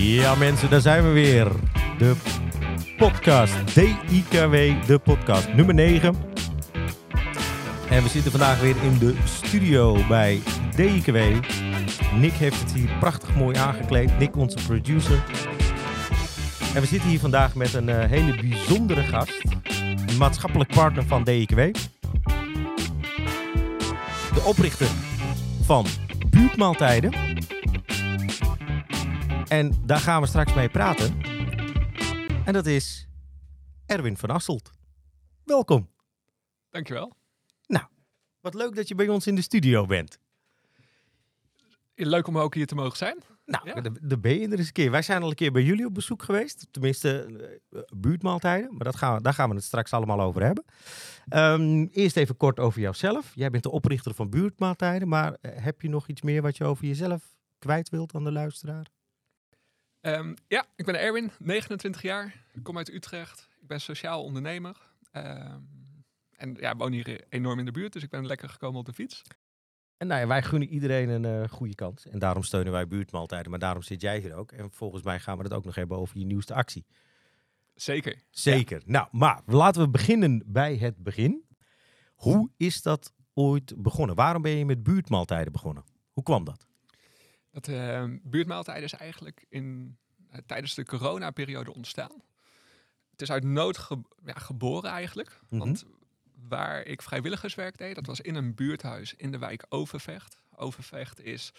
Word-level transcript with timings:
Ja 0.00 0.34
mensen, 0.34 0.70
daar 0.70 0.80
zijn 0.80 1.02
we 1.02 1.10
weer. 1.10 1.48
De 1.98 2.14
podcast 2.96 3.74
DIKW, 3.74 4.86
de 4.86 5.00
podcast 5.04 5.54
nummer 5.54 5.74
9. 5.74 6.14
En 7.90 8.02
we 8.02 8.08
zitten 8.08 8.30
vandaag 8.30 8.60
weer 8.60 8.76
in 8.82 8.98
de 8.98 9.14
studio 9.24 10.06
bij 10.08 10.40
DIKW. 10.76 11.16
Nick 12.14 12.32
heeft 12.32 12.60
het 12.60 12.72
hier 12.72 12.90
prachtig 13.00 13.34
mooi 13.34 13.56
aangekleed. 13.56 14.18
Nick, 14.18 14.36
onze 14.36 14.58
producer. 14.66 15.22
En 16.74 16.80
we 16.80 16.86
zitten 16.86 17.08
hier 17.08 17.20
vandaag 17.20 17.54
met 17.54 17.74
een 17.74 17.88
eh, 17.88 18.10
hele 18.10 18.36
bijzondere 18.40 19.02
gast. 19.02 19.42
Een 20.06 20.16
maatschappelijk 20.18 20.74
partner 20.74 21.04
van 21.04 21.24
DIKW. 21.24 21.74
De 24.34 24.42
oprichter 24.44 24.88
van 25.64 25.86
Buurtmaaltijden. 26.30 27.29
En 29.50 29.74
daar 29.86 29.98
gaan 29.98 30.20
we 30.20 30.26
straks 30.26 30.54
mee 30.54 30.68
praten. 30.68 31.20
En 32.44 32.52
dat 32.52 32.66
is 32.66 33.08
Erwin 33.86 34.16
van 34.16 34.30
Asselt. 34.30 34.70
Welkom. 35.44 35.90
Dankjewel. 36.70 37.18
Wat 38.40 38.54
leuk 38.54 38.76
dat 38.76 38.88
je 38.88 38.94
bij 38.94 39.08
ons 39.08 39.26
in 39.26 39.34
de 39.34 39.42
studio 39.42 39.86
bent. 39.86 40.18
Leuk 41.94 42.26
om 42.26 42.38
ook 42.38 42.54
hier 42.54 42.66
te 42.66 42.74
mogen 42.74 42.96
zijn. 42.96 43.18
Nou, 43.44 43.68
Ja. 43.68 43.80
daar- 44.00 44.20
ben 44.20 44.38
je 44.38 44.48
er 44.48 44.58
eens 44.58 44.66
een 44.66 44.72
keer. 44.72 44.90
Wij 44.90 45.02
zijn 45.02 45.22
al 45.22 45.28
een 45.28 45.34
keer 45.34 45.52
bij 45.52 45.62
jullie 45.62 45.86
op 45.86 45.94
bezoek 45.94 46.22
geweest. 46.22 46.66
Tenminste, 46.70 47.26
eh, 47.70 47.80
buurtmaaltijden. 47.96 48.70
Maar 48.70 48.84
dat 48.84 48.96
gaan 48.96 49.16
we, 49.16 49.22
daar 49.22 49.34
gaan 49.34 49.48
we 49.48 49.54
het 49.54 49.64
straks 49.64 49.92
allemaal 49.92 50.20
over 50.20 50.42
hebben. 50.42 50.64
Ehm, 51.28 51.82
eerst 51.90 52.16
even 52.16 52.36
kort 52.36 52.58
over 52.60 52.80
jouzelf. 52.80 53.32
Jij 53.34 53.50
bent 53.50 53.62
de 53.62 53.70
oprichter 53.70 54.14
van 54.14 54.30
buurtmaaltijden. 54.30 55.08
Maar 55.08 55.34
eh, 55.40 55.64
heb 55.64 55.80
je 55.80 55.88
nog 55.88 56.08
iets 56.08 56.22
meer 56.22 56.42
wat 56.42 56.56
je 56.56 56.64
over 56.64 56.84
jezelf 56.86 57.22
kwijt 57.58 57.88
wilt 57.88 58.14
aan 58.14 58.24
de 58.24 58.32
luisteraar? 58.32 58.86
Ehm, 60.00 60.34
ja, 60.48 60.66
ik 60.76 60.84
ben 60.84 61.00
Erwin, 61.00 61.30
29 61.38 62.02
jaar. 62.02 62.44
Ik 62.52 62.62
kom 62.62 62.76
uit 62.76 62.92
Utrecht. 62.92 63.48
Ik 63.60 63.66
ben 63.66 63.80
sociaal 63.80 64.24
ondernemer. 64.24 64.76
Ehm, 65.12 65.60
en 66.36 66.56
ja, 66.60 66.76
woon 66.76 66.92
hier 66.92 67.24
enorm 67.28 67.58
in 67.58 67.64
de 67.64 67.70
buurt, 67.70 67.92
dus 67.92 68.02
ik 68.02 68.10
ben 68.10 68.26
lekker 68.26 68.48
gekomen 68.48 68.80
op 68.80 68.86
de 68.86 68.92
fiets. 68.92 69.22
En 69.96 70.06
nou 70.06 70.20
ja, 70.20 70.26
wij 70.26 70.42
gunnen 70.42 70.68
iedereen 70.68 71.08
een 71.08 71.24
eh, 71.24 71.48
goede 71.48 71.74
kans. 71.74 72.06
En 72.06 72.18
daarom 72.18 72.42
steunen 72.42 72.72
wij 72.72 72.86
buurtmaaltijden. 72.86 73.50
Maar 73.50 73.60
daarom 73.60 73.82
zit 73.82 74.00
jij 74.00 74.18
hier 74.18 74.34
ook. 74.34 74.52
En 74.52 74.70
volgens 74.70 75.02
mij 75.02 75.20
gaan 75.20 75.36
we 75.36 75.42
het 75.42 75.52
ook 75.52 75.64
nog 75.64 75.74
hebben 75.74 75.98
over 75.98 76.18
je 76.18 76.24
nieuwste 76.24 76.54
actie. 76.54 76.86
Zeker. 77.74 78.22
Zeker. 78.30 78.82
Nou, 78.84 79.08
maar 79.12 79.42
laten 79.46 79.82
we 79.82 79.88
beginnen 79.88 80.42
bij 80.46 80.76
het 80.76 80.96
begin. 80.96 81.44
Hoe 82.14 82.50
is 82.56 82.82
dat 82.82 83.12
ooit 83.34 83.82
begonnen? 83.82 84.16
Waarom 84.16 84.42
ben 84.42 84.52
je 84.52 84.64
met 84.64 84.82
buurtmaaltijden 84.82 85.52
begonnen? 85.52 85.84
Hoe 86.12 86.22
kwam 86.22 86.44
dat? 86.44 86.69
Dat 87.50 87.68
ehm, 87.68 88.18
buurtmaaltijden 88.22 88.84
is 88.84 88.92
eigenlijk 88.92 89.44
in, 89.48 89.98
eh, 90.30 90.38
tijdens 90.46 90.74
de 90.74 90.84
coronaperiode 90.84 91.74
ontstaan. 91.74 92.22
Het 93.10 93.22
is 93.22 93.30
uit 93.30 93.44
nood 93.44 93.78
ge- 93.78 94.00
ja, 94.24 94.32
geboren 94.32 94.90
eigenlijk. 94.90 95.38
Mhm. 95.48 95.58
Want 95.58 95.84
waar 96.48 96.82
ik 96.86 97.02
vrijwilligerswerk 97.02 97.78
deed, 97.78 97.94
dat 97.94 98.06
was 98.06 98.20
in 98.20 98.34
een 98.34 98.54
buurthuis 98.54 99.14
in 99.14 99.30
de 99.30 99.38
wijk 99.38 99.64
Overvecht. 99.68 100.38
Overvecht 100.56 101.20
is 101.20 101.52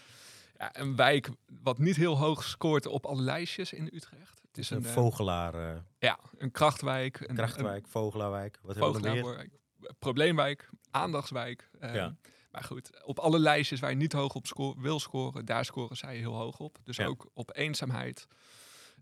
ja, 0.58 0.80
een 0.80 0.96
wijk 0.96 1.30
wat 1.62 1.78
niet 1.78 1.96
heel 1.96 2.18
hoog 2.18 2.44
scoort 2.44 2.86
op 2.86 3.06
alle 3.06 3.22
lijstjes 3.22 3.74
in 3.74 3.90
Utrecht. 3.94 4.42
Het 4.48 4.58
is 4.58 4.70
Een 4.70 4.78
een, 4.78 4.86
eh, 4.86 4.92
vogelaar, 4.92 5.74
eh, 5.74 5.80
ja, 6.00 6.20
een 6.38 6.52
krachtwijk, 6.52 7.20
een, 7.20 7.36
krachtwijk, 7.36 7.88
vogelaarwijk. 7.88 8.60
Wat 8.62 8.76
een 8.76 8.82
hebben 8.82 9.02
we 9.02 9.08
nog 9.08 9.16
meer? 9.16 9.24
vogelaarwijk, 9.24 9.60
probleemwijk, 10.00 10.70
aandachtswijk. 10.92 11.70
eh, 11.80 11.96
Ja. 11.96 12.16
Maar 12.52 12.64
goed, 12.64 13.04
op 13.06 13.20
alle 13.20 13.40
lijstjes 13.40 13.80
waar 13.80 13.90
je 13.90 13.96
niet 13.96 14.14
hoog 14.14 14.34
op 14.36 14.76
wil 14.78 15.00
scoren, 15.00 15.46
daar 15.46 15.66
scoren 15.66 15.98
zij 15.98 16.18
heel 16.18 16.36
hoog 16.36 16.60
op. 16.60 16.78
Dus 16.84 16.96
Ja. 16.98 17.06
ook 17.06 17.30
op 17.34 17.56
eenzaamheid. 17.56 18.28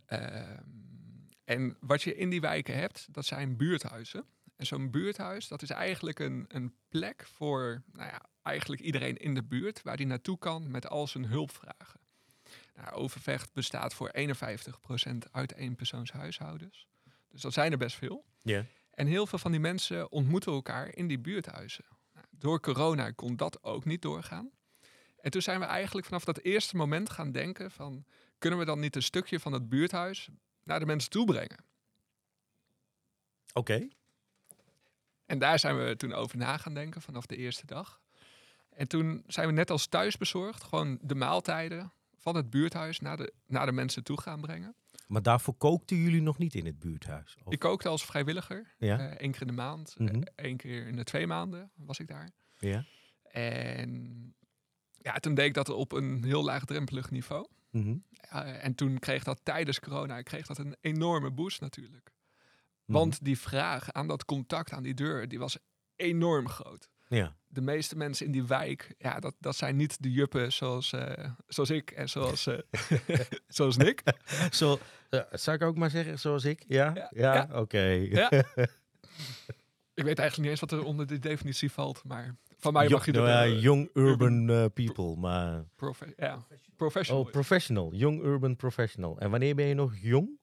Ehm, 0.06 0.58
en 1.44 1.78
wat 1.80 2.02
je 2.02 2.16
in 2.16 2.30
die 2.30 2.42
wijken 2.42 2.76
hebt, 2.76 3.08
dat 3.12 3.26
zijn 3.26 3.58
buurthuizen. 3.58 4.26
En 4.56 4.66
zo'n 4.66 4.92
buurthuis, 4.92 5.48
dat 5.48 5.62
is 5.62 5.70
eigenlijk 5.70 6.20
een, 6.20 6.46
een 6.48 6.74
plek 6.90 7.26
voor 7.34 7.84
nou 7.92 8.10
ja, 8.10 8.22
eigenlijk 8.42 8.82
iedereen 8.82 9.18
in 9.18 9.34
de 9.34 9.44
buurt 9.44 9.82
waar 9.82 9.98
die 9.98 10.06
naartoe 10.06 10.38
kan 10.38 10.72
met 10.72 10.88
al 10.88 11.08
zijn 11.08 11.26
hulpvragen. 11.26 12.00
Nou, 12.76 12.92
Overvecht 12.92 13.54
bestaat 13.54 13.94
voor 13.94 14.10
51% 14.14 15.32
uit 15.32 15.56
eenpersoonshuishoudens. 15.56 16.88
Dus 17.30 17.42
dat 17.42 17.54
zijn 17.54 17.72
er 17.72 17.78
best 17.78 17.96
veel. 17.96 18.26
Ja. 18.42 18.66
En 18.92 19.08
heel 19.08 19.28
veel 19.28 19.40
van 19.40 19.52
die 19.52 19.60
mensen 19.60 20.12
ontmoeten 20.12 20.52
elkaar 20.52 20.96
in 20.96 21.08
die 21.08 21.20
buurthuizen. 21.20 21.86
Door 22.40 22.60
corona 22.60 23.12
kon 23.12 23.36
dat 23.36 23.64
ook 23.64 23.86
niet 23.86 24.02
doorgaan. 24.02 24.52
En 25.22 25.32
toen 25.32 25.42
zijn 25.42 25.60
we 25.60 25.66
eigenlijk 25.66 26.08
vanaf 26.08 26.24
dat 26.24 26.40
eerste 26.40 26.76
moment 26.76 27.10
gaan 27.10 27.32
denken 27.32 27.72
van... 27.72 28.06
kunnen 28.38 28.60
we 28.60 28.66
dan 28.66 28.80
niet 28.80 28.96
een 28.96 29.04
stukje 29.04 29.40
van 29.40 29.54
het 29.54 29.70
buurthuis 29.70 30.30
naar 30.64 30.80
de 30.80 30.86
mensen 30.86 31.10
toe 31.10 31.26
brengen? 31.26 31.64
Oké. 33.54 33.88
En 35.26 35.40
daar 35.40 35.60
zijn 35.60 35.78
we 35.78 35.96
toen 35.96 36.14
over 36.14 36.38
na 36.38 36.58
gaan 36.58 36.74
denken 36.74 37.02
vanaf 37.02 37.26
de 37.26 37.36
eerste 37.36 37.66
dag. 37.66 38.02
En 38.70 38.88
toen 38.88 39.24
zijn 39.28 39.48
we 39.48 39.54
net 39.54 39.72
als 39.72 39.88
thuisbezorgd 39.88 40.64
gewoon 40.64 41.00
de 41.02 41.16
maaltijden 41.16 41.92
van 42.16 42.36
het 42.36 42.50
buurthuis 42.50 43.00
naar 43.00 43.18
de, 43.18 43.34
naar 43.46 43.66
de 43.66 43.72
mensen 43.72 44.04
toe 44.04 44.22
gaan 44.22 44.42
brengen. 44.42 44.76
Maar 45.10 45.22
daarvoor 45.22 45.54
kookten 45.54 45.98
jullie 45.98 46.22
nog 46.22 46.38
niet 46.38 46.56
in 46.56 46.66
het 46.66 46.80
buurthuis? 46.80 47.38
Of- 47.44 47.54
Ik 47.54 47.60
kookte 47.60 47.88
als 47.88 48.06
vrijwilliger, 48.06 48.76
Ja. 48.78 49.00
eh, 49.00 49.06
één 49.06 49.32
keer 49.32 49.42
in 49.42 49.48
de 49.48 49.54
maand, 49.54 49.96
Mhm. 49.98 50.16
eh, 50.16 50.22
één 50.36 50.58
keer 50.58 50.88
in 50.88 50.96
de 50.96 51.04
twee 51.04 51.28
maanden 51.28 51.72
was 51.76 52.00
ik 52.00 52.08
daar. 52.08 52.30
ja. 52.58 52.86
En 53.32 54.34
ja, 55.02 55.14
toen 55.14 55.34
deed 55.34 55.46
ik 55.46 55.54
dat 55.54 55.70
op 55.70 55.92
een 55.92 56.24
heel 56.24 56.44
laagdrempelig 56.44 57.10
niveau. 57.12 57.48
Mhm. 57.72 57.98
Eh, 58.12 58.64
en 58.66 58.76
toen 58.76 59.00
kreeg 59.00 59.24
dat 59.24 59.40
tijdens 59.44 59.80
corona 59.80 60.22
kreeg 60.22 60.48
dat 60.48 60.58
een 60.58 60.76
enorme 60.82 61.32
boost 61.32 61.62
natuurlijk. 61.62 62.12
Mhm. 62.86 62.98
Want 62.98 63.24
die 63.26 63.40
vraag 63.40 63.92
aan 63.92 64.08
dat 64.08 64.26
contact 64.26 64.72
aan 64.72 64.84
die 64.84 64.94
deur, 64.94 65.28
die 65.28 65.40
was 65.40 65.58
enorm 65.96 66.50
groot. 66.50 66.90
Ja. 67.08 67.36
De 67.48 67.62
meeste 67.62 67.96
mensen 67.96 68.26
in 68.26 68.32
die 68.32 68.44
wijk, 68.44 68.94
ja, 68.98 69.20
dat, 69.20 69.36
dat 69.40 69.56
zijn 69.56 69.76
niet 69.76 70.02
de 70.04 70.12
juppen 70.12 70.54
zoals, 70.54 70.94
zoals 71.48 71.70
ik 71.70 71.92
en 71.92 72.10
zoals, 72.10 72.48
eh, 72.48 72.60
zoals 73.48 73.78
Nick. 73.78 74.02
Zo, 74.52 74.80
eh, 75.10 75.20
zou 75.32 75.58
ik 75.58 75.64
ook 75.64 75.78
maar 75.78 75.90
zeggen 75.90 76.20
zoals 76.20 76.44
ik? 76.46 76.64
Ja? 76.68 76.92
Ja. 76.96 77.10
Ja, 77.14 77.34
Ja. 77.34 77.60
oké. 77.60 77.82
Ja. 77.88 78.30
Ik 79.94 80.06
weet 80.06 80.20
eigenlijk 80.20 80.50
niet 80.50 80.60
eens 80.62 80.72
wat 80.72 80.80
er 80.80 80.86
onder 80.88 81.08
die 81.08 81.20
definitie 81.20 81.72
valt, 81.72 82.04
maar 82.04 82.36
van 82.58 82.74
mij 82.74 82.84
Jo- 82.84 82.90
mag 82.90 83.06
je 83.06 83.12
dat 83.12 83.26
nou 83.26 83.52
eh, 83.56 83.62
young 83.62 83.90
urban 83.94 84.50
eh, 84.50 84.66
people, 84.74 85.16
maar... 85.16 85.64
profe- 85.76 86.14
ja, 86.18 86.46
professional. 86.76 87.24
Oh, 87.24 87.32
professional. 87.32 87.94
Young 87.94 88.22
urban 88.24 88.56
professional. 88.56 89.20
En 89.20 89.30
wanneer 89.30 89.56
ben 89.56 89.66
je 89.66 89.74
nog 89.74 89.98
jong? 89.98 90.40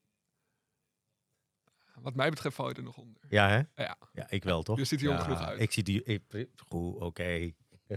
Wat 2.01 2.15
mij 2.15 2.31
betreft 2.31 2.55
val 2.57 2.69
je 2.69 2.75
er 2.75 2.83
nog 2.83 2.97
onder. 2.97 3.23
Ja, 3.29 3.49
hè? 3.49 3.83
Ja. 3.85 3.97
Ja, 4.13 4.31
ik 4.31 4.45
wel, 4.45 4.63
toch? 4.63 4.79
Je 4.79 4.85
ziet 4.85 4.99
er 5.01 5.05
jong 5.07 5.19
Ja, 5.19 5.25
genoeg 5.25 5.41
uit. 5.41 5.61
Ik 5.61 5.73
zie 5.73 5.83
die... 5.83 6.03
Ik, 6.05 6.23
goed, 6.69 6.95
oké. 7.01 7.51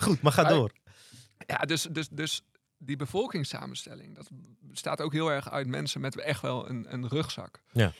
Goed, 0.00 0.22
maar 0.22 0.32
ga 0.32 0.42
Maar- 0.42 0.52
door. 0.52 0.72
Ja, 1.46 1.56
dus, 1.58 1.82
dus, 1.82 2.08
dus 2.08 2.42
die 2.82 2.96
bevolkingssamenstelling, 2.96 4.16
dat 4.16 4.28
bestaat 4.60 5.00
ook 5.00 5.12
heel 5.12 5.30
erg 5.30 5.50
uit 5.50 5.66
mensen 5.66 6.00
met 6.00 6.16
echt 6.16 6.40
wel 6.40 6.68
een, 6.68 6.92
een 6.92 7.08
rugzak. 7.08 7.62
Ja. 7.72 7.92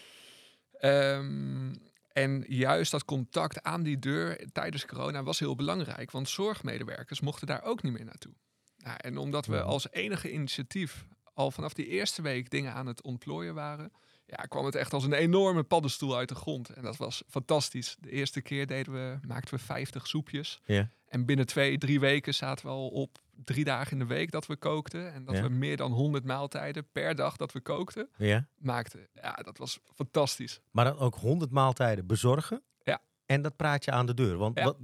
Ehm, 0.72 1.74
en 2.12 2.44
juist 2.48 2.90
dat 2.90 3.04
contact 3.04 3.62
aan 3.62 3.82
die 3.82 3.98
deur 3.98 4.48
tijdens 4.52 4.86
corona 4.86 5.22
was 5.22 5.38
heel 5.38 5.54
belangrijk, 5.54 6.10
want 6.10 6.28
zorgmedewerkers 6.28 7.20
mochten 7.20 7.46
daar 7.46 7.62
ook 7.62 7.82
niet 7.82 7.92
meer 7.92 8.04
naartoe. 8.04 8.34
Nou, 8.76 8.96
en 9.00 9.16
omdat 9.16 9.46
we 9.46 9.62
als 9.62 9.90
enige 9.90 10.32
initiatief 10.32 11.06
al 11.34 11.50
vanaf 11.50 11.72
die 11.72 11.86
eerste 11.86 12.22
week 12.22 12.50
dingen 12.50 12.72
aan 12.72 12.86
het 12.86 13.02
ontplooien 13.02 13.54
waren, 13.54 13.92
ja, 14.26 14.36
kwam 14.36 14.64
het 14.64 14.74
echt 14.74 14.92
als 14.92 15.04
een 15.04 15.12
enorme 15.12 15.62
paddenstoel 15.62 16.16
uit 16.16 16.28
de 16.28 16.34
grond. 16.34 16.68
En 16.68 16.82
dat 16.82 16.96
was 16.96 17.22
fantastisch. 17.28 17.96
De 18.00 18.10
eerste 18.10 18.40
keer 18.40 18.66
deden 18.66 18.92
we, 18.92 19.26
maakten 19.26 19.54
we 19.54 19.60
50 19.60 20.06
soepjes. 20.06 20.60
Ja. 20.64 20.90
En 21.08 21.24
binnen 21.24 21.46
twee, 21.46 21.78
drie 21.78 22.00
weken 22.00 22.34
zaten 22.34 22.66
we 22.66 22.72
al 22.72 22.88
op 22.88 23.18
drie 23.44 23.64
dagen 23.64 23.92
in 23.92 23.98
de 23.98 24.04
week 24.14 24.30
dat 24.30 24.46
we 24.46 24.56
kookten. 24.56 25.12
En 25.12 25.24
dat 25.24 25.34
Ja. 25.36 25.42
we 25.42 25.48
meer 25.48 25.76
dan 25.76 25.92
100 25.92 26.24
maaltijden 26.24 26.88
per 26.92 27.14
dag 27.14 27.36
dat 27.36 27.52
we 27.52 27.60
kookten, 27.60 28.08
Ja. 28.16 28.48
maakten. 28.58 29.08
Ja, 29.14 29.32
dat 29.34 29.58
was 29.58 29.80
fantastisch. 29.94 30.60
Maar 30.70 30.84
dan 30.84 30.98
ook 30.98 31.14
100 31.14 31.50
maaltijden 31.50 32.06
bezorgen. 32.06 32.62
Ja. 32.82 33.02
En 33.26 33.42
dat 33.42 33.56
praatje 33.56 33.90
aan 33.90 34.06
de 34.06 34.14
deur. 34.14 34.36
Want 34.36 34.58
Ja. 34.58 34.64
wat, 34.64 34.76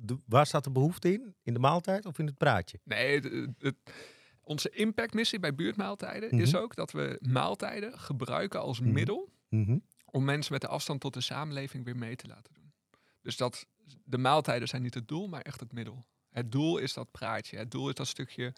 de, 0.00 0.18
waar 0.26 0.46
staat 0.46 0.64
de 0.64 0.70
behoefte 0.70 1.12
in? 1.12 1.34
In 1.42 1.52
de 1.52 1.58
maaltijd 1.60 2.06
of 2.06 2.18
in 2.18 2.26
het 2.26 2.36
praatje? 2.38 2.80
Nee, 2.84 3.14
het, 3.14 3.24
het- 3.24 3.50
het- 3.58 3.76
onze 4.42 4.70
impactmissie 4.70 5.38
bij 5.40 5.54
buurtmaaltijden 5.54 6.30
is 6.30 6.52
Mhm. 6.52 6.62
ook 6.62 6.74
dat 6.74 6.90
we 6.92 7.18
maaltijden 7.20 7.98
gebruiken 7.98 8.60
als 8.60 8.80
Mhm. 8.80 8.92
middel 8.92 9.28
Mhm. 9.48 9.78
om 10.04 10.24
mensen 10.24 10.52
met 10.52 10.60
de 10.60 10.68
afstand 10.68 11.00
tot 11.00 11.14
de 11.14 11.20
samenleving 11.20 11.84
weer 11.84 11.96
mee 11.96 12.16
te 12.16 12.26
laten 12.26 12.54
doen. 12.54 12.72
Dus 13.22 13.36
dat 13.36 13.66
de 14.04 14.18
maaltijden 14.18 14.68
zijn 14.68 14.82
niet 14.82 14.94
het 14.94 15.08
doel, 15.08 15.28
maar 15.28 15.40
echt 15.42 15.60
het 15.60 15.72
middel. 15.72 16.06
Het 16.30 16.52
doel 16.52 16.78
is 16.78 16.92
dat 16.92 17.10
praatje. 17.10 17.56
Het 17.56 17.70
doel 17.70 17.88
is 17.88 17.94
dat 17.94 18.06
stukje 18.06 18.52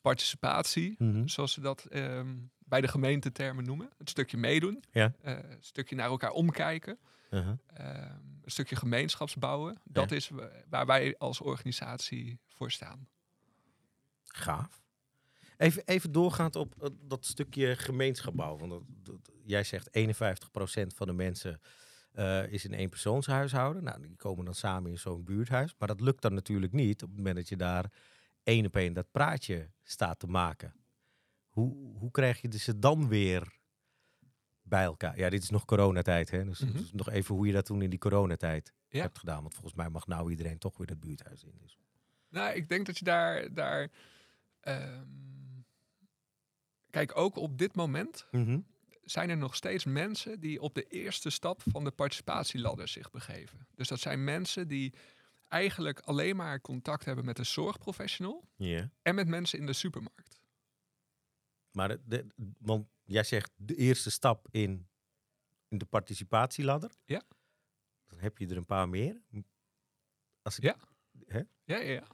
participatie, 0.00 0.94
Mhm. 0.98 1.26
zoals 1.26 1.52
ze 1.52 1.60
dat 1.60 1.84
ehm, 1.84 2.36
bij 2.58 2.80
de 2.80 2.88
gemeentetermen 2.88 3.64
noemen. 3.64 3.90
Het 3.98 4.10
stukje 4.10 4.36
meedoen, 4.36 4.82
Ja. 4.90 5.12
eh, 5.22 5.34
het 5.34 5.64
stukje 5.66 5.96
naar 5.96 6.08
elkaar 6.08 6.30
omkijken, 6.30 6.98
Uh-huh. 7.30 7.58
ehm, 7.74 8.16
een 8.42 8.50
stukje 8.50 8.76
gemeenschapsbouwen. 8.76 9.80
Dat 9.84 10.10
is 10.10 10.28
wa- 10.28 10.50
waar 10.68 10.86
wij 10.86 11.14
als 11.18 11.40
organisatie 11.40 12.38
voor 12.48 12.70
staan. 12.70 13.08
Gaaf. 14.24 14.80
Even, 15.56 15.82
even 15.86 16.12
doorgaand 16.12 16.56
op 16.56 16.82
eh, 16.82 16.88
dat 17.02 17.26
stukje 17.26 17.76
gemeenschap 17.76 18.34
bouwen. 18.36 18.68
Want 18.68 18.70
dat, 19.04 19.14
dat- 19.24 19.34
jij 19.44 19.64
zegt 19.64 19.88
51% 19.96 20.94
van 20.94 21.06
de 21.06 21.12
mensen 21.12 21.60
eh, 22.12 22.46
is 22.52 22.64
in 22.64 22.74
één 22.74 22.88
persoonshuishouden. 22.88 23.84
Nou, 23.84 24.00
die 24.02 24.16
komen 24.16 24.44
dan 24.44 24.54
samen 24.54 24.90
in 24.90 24.98
zo'n 24.98 25.24
buurthuis. 25.24 25.74
Maar 25.78 25.88
dat 25.88 26.00
lukt 26.00 26.22
dan 26.22 26.34
natuurlijk 26.34 26.72
niet 26.72 27.02
op 27.02 27.08
het 27.08 27.16
moment 27.18 27.36
dat 27.36 27.48
je 27.48 27.56
daar 27.56 27.92
één 28.42 28.66
op 28.66 28.76
één 28.76 28.92
dat 28.92 29.10
praatje 29.10 29.70
staat 29.82 30.18
te 30.18 30.26
maken. 30.26 30.74
Hoe, 31.48 31.96
hoe 31.98 32.10
krijg 32.10 32.40
je 32.40 32.58
ze 32.58 32.78
dan 32.78 33.08
weer 33.08 33.58
bij 34.62 34.84
elkaar? 34.84 35.18
Ja, 35.18 35.30
dit 35.30 35.42
is 35.42 35.50
nog 35.50 35.64
coronatijd, 35.64 36.30
hè? 36.30 36.44
Dus, 36.44 36.60
Mhm. 36.60 36.72
dus 36.72 36.92
nog 36.92 37.10
even 37.10 37.34
hoe 37.34 37.46
je 37.46 37.52
dat 37.52 37.64
toen 37.64 37.82
in 37.82 37.90
die 37.90 37.98
coronatijd 37.98 38.72
Ja. 38.88 39.00
hebt 39.00 39.18
gedaan. 39.18 39.40
Want 39.42 39.54
volgens 39.54 39.74
mij 39.74 39.88
mag 39.88 40.06
nou 40.06 40.30
iedereen 40.30 40.58
toch 40.58 40.76
weer 40.76 40.86
dat 40.86 41.00
buurthuis 41.00 41.44
in. 41.44 41.54
Dus. 41.60 41.78
Nou, 42.28 42.54
ik 42.54 42.68
denk 42.68 42.86
dat 42.86 42.98
je 42.98 43.04
daar. 43.04 43.54
daar 43.54 43.90
ehm, 44.60 45.06
kijk, 46.90 47.16
ook 47.16 47.36
op 47.36 47.58
dit 47.58 47.74
moment 47.74 48.26
zijn 49.12 49.30
er 49.30 49.36
nog 49.36 49.54
steeds 49.56 49.84
mensen 49.84 50.40
die 50.40 50.60
op 50.60 50.74
de 50.74 50.82
eerste 50.88 51.30
stap 51.30 51.62
van 51.70 51.84
de 51.84 51.90
participatieladder 51.90 52.88
zich 52.88 53.10
begeven. 53.10 53.66
Dus 53.74 53.88
dat 53.88 54.00
zijn 54.00 54.24
mensen 54.24 54.68
die 54.68 54.94
eigenlijk 55.48 56.00
alleen 56.00 56.36
maar 56.36 56.60
contact 56.60 57.04
hebben 57.04 57.24
met 57.24 57.38
een 57.38 57.46
zorgprofessional 57.46 58.44
en 59.02 59.14
met 59.14 59.28
mensen 59.28 59.58
in 59.58 59.66
de 59.66 59.72
supermarkt. 59.72 60.40
Maar 61.72 61.88
de, 61.88 62.00
de- 62.04 62.26
want 62.58 62.86
jij 63.04 63.24
zegt 63.24 63.50
de 63.56 63.74
eerste 63.74 64.10
stap 64.10 64.46
in, 64.50 64.88
in 65.68 65.78
de 65.78 65.84
participatieladder. 65.84 66.90
Ja. 67.04 67.22
Dan 68.06 68.18
heb 68.18 68.38
je 68.38 68.48
er 68.48 68.56
een 68.56 68.66
paar 68.66 68.88
meer. 68.88 69.20
Als 70.42 70.56
ik, 70.58 70.62
Ja. 70.64 70.76
Hè? 71.26 71.38
Ja, 71.38 71.76
ja, 71.78 71.78
ja. 71.92 72.06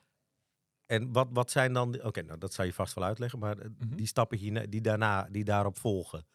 En 0.86 1.12
wat, 1.12 1.28
wat 1.30 1.50
zijn 1.50 1.72
dan... 1.72 2.02
Oké, 2.02 2.22
nou 2.22 2.38
dat 2.38 2.54
zou 2.54 2.66
je 2.68 2.74
vast 2.74 2.94
wel 2.94 3.04
uitleggen. 3.04 3.38
Maar 3.38 3.58
eh, 3.58 3.68
Mhm. 3.78 3.96
die 3.96 4.06
stappen 4.06 4.38
hierna, 4.38 4.66
die, 4.66 4.80
daarna, 4.80 5.28
die 5.30 5.44
daarop 5.44 5.78
volgen. 5.78 6.26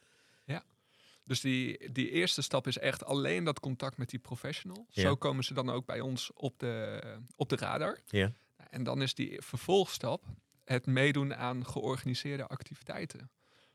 Dus 1.24 1.42
die, 1.42 1.92
die 1.92 2.10
eerste 2.10 2.42
stap 2.42 2.68
is 2.68 2.78
echt 2.78 3.06
alleen 3.06 3.44
dat 3.44 3.60
contact 3.60 3.98
met 3.98 4.10
die 4.10 4.20
professional. 4.20 4.86
Ja. 4.90 5.02
Zo 5.02 5.16
komen 5.16 5.44
ze 5.44 5.54
dan 5.54 5.70
ook 5.70 5.86
bij 5.86 6.00
ons 6.00 6.32
op 6.34 6.60
de, 6.60 7.02
op 7.36 7.50
de 7.50 7.56
radar. 7.56 8.00
Ja. 8.06 8.34
En 8.70 8.84
dan 8.84 9.02
is 9.02 9.14
die 9.14 9.42
vervolgstap 9.42 10.26
het 10.64 10.86
meedoen 10.86 11.36
aan 11.36 11.66
georganiseerde 11.66 12.48
activiteiten. 12.48 13.32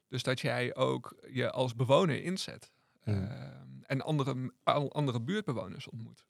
Dus 0.09 0.23
dat 0.23 0.41
jij 0.41 0.75
ook 0.75 1.17
je 1.31 1.51
als 1.51 1.75
bewoner 1.75 2.23
inzet. 2.23 2.73
Hmm. 3.03 3.27
ehm, 3.27 3.83
en 3.83 4.03
andere, 4.03 4.53
andere 4.89 5.21
buurtbewoners 5.21 5.89
ontmoet. 5.89 6.27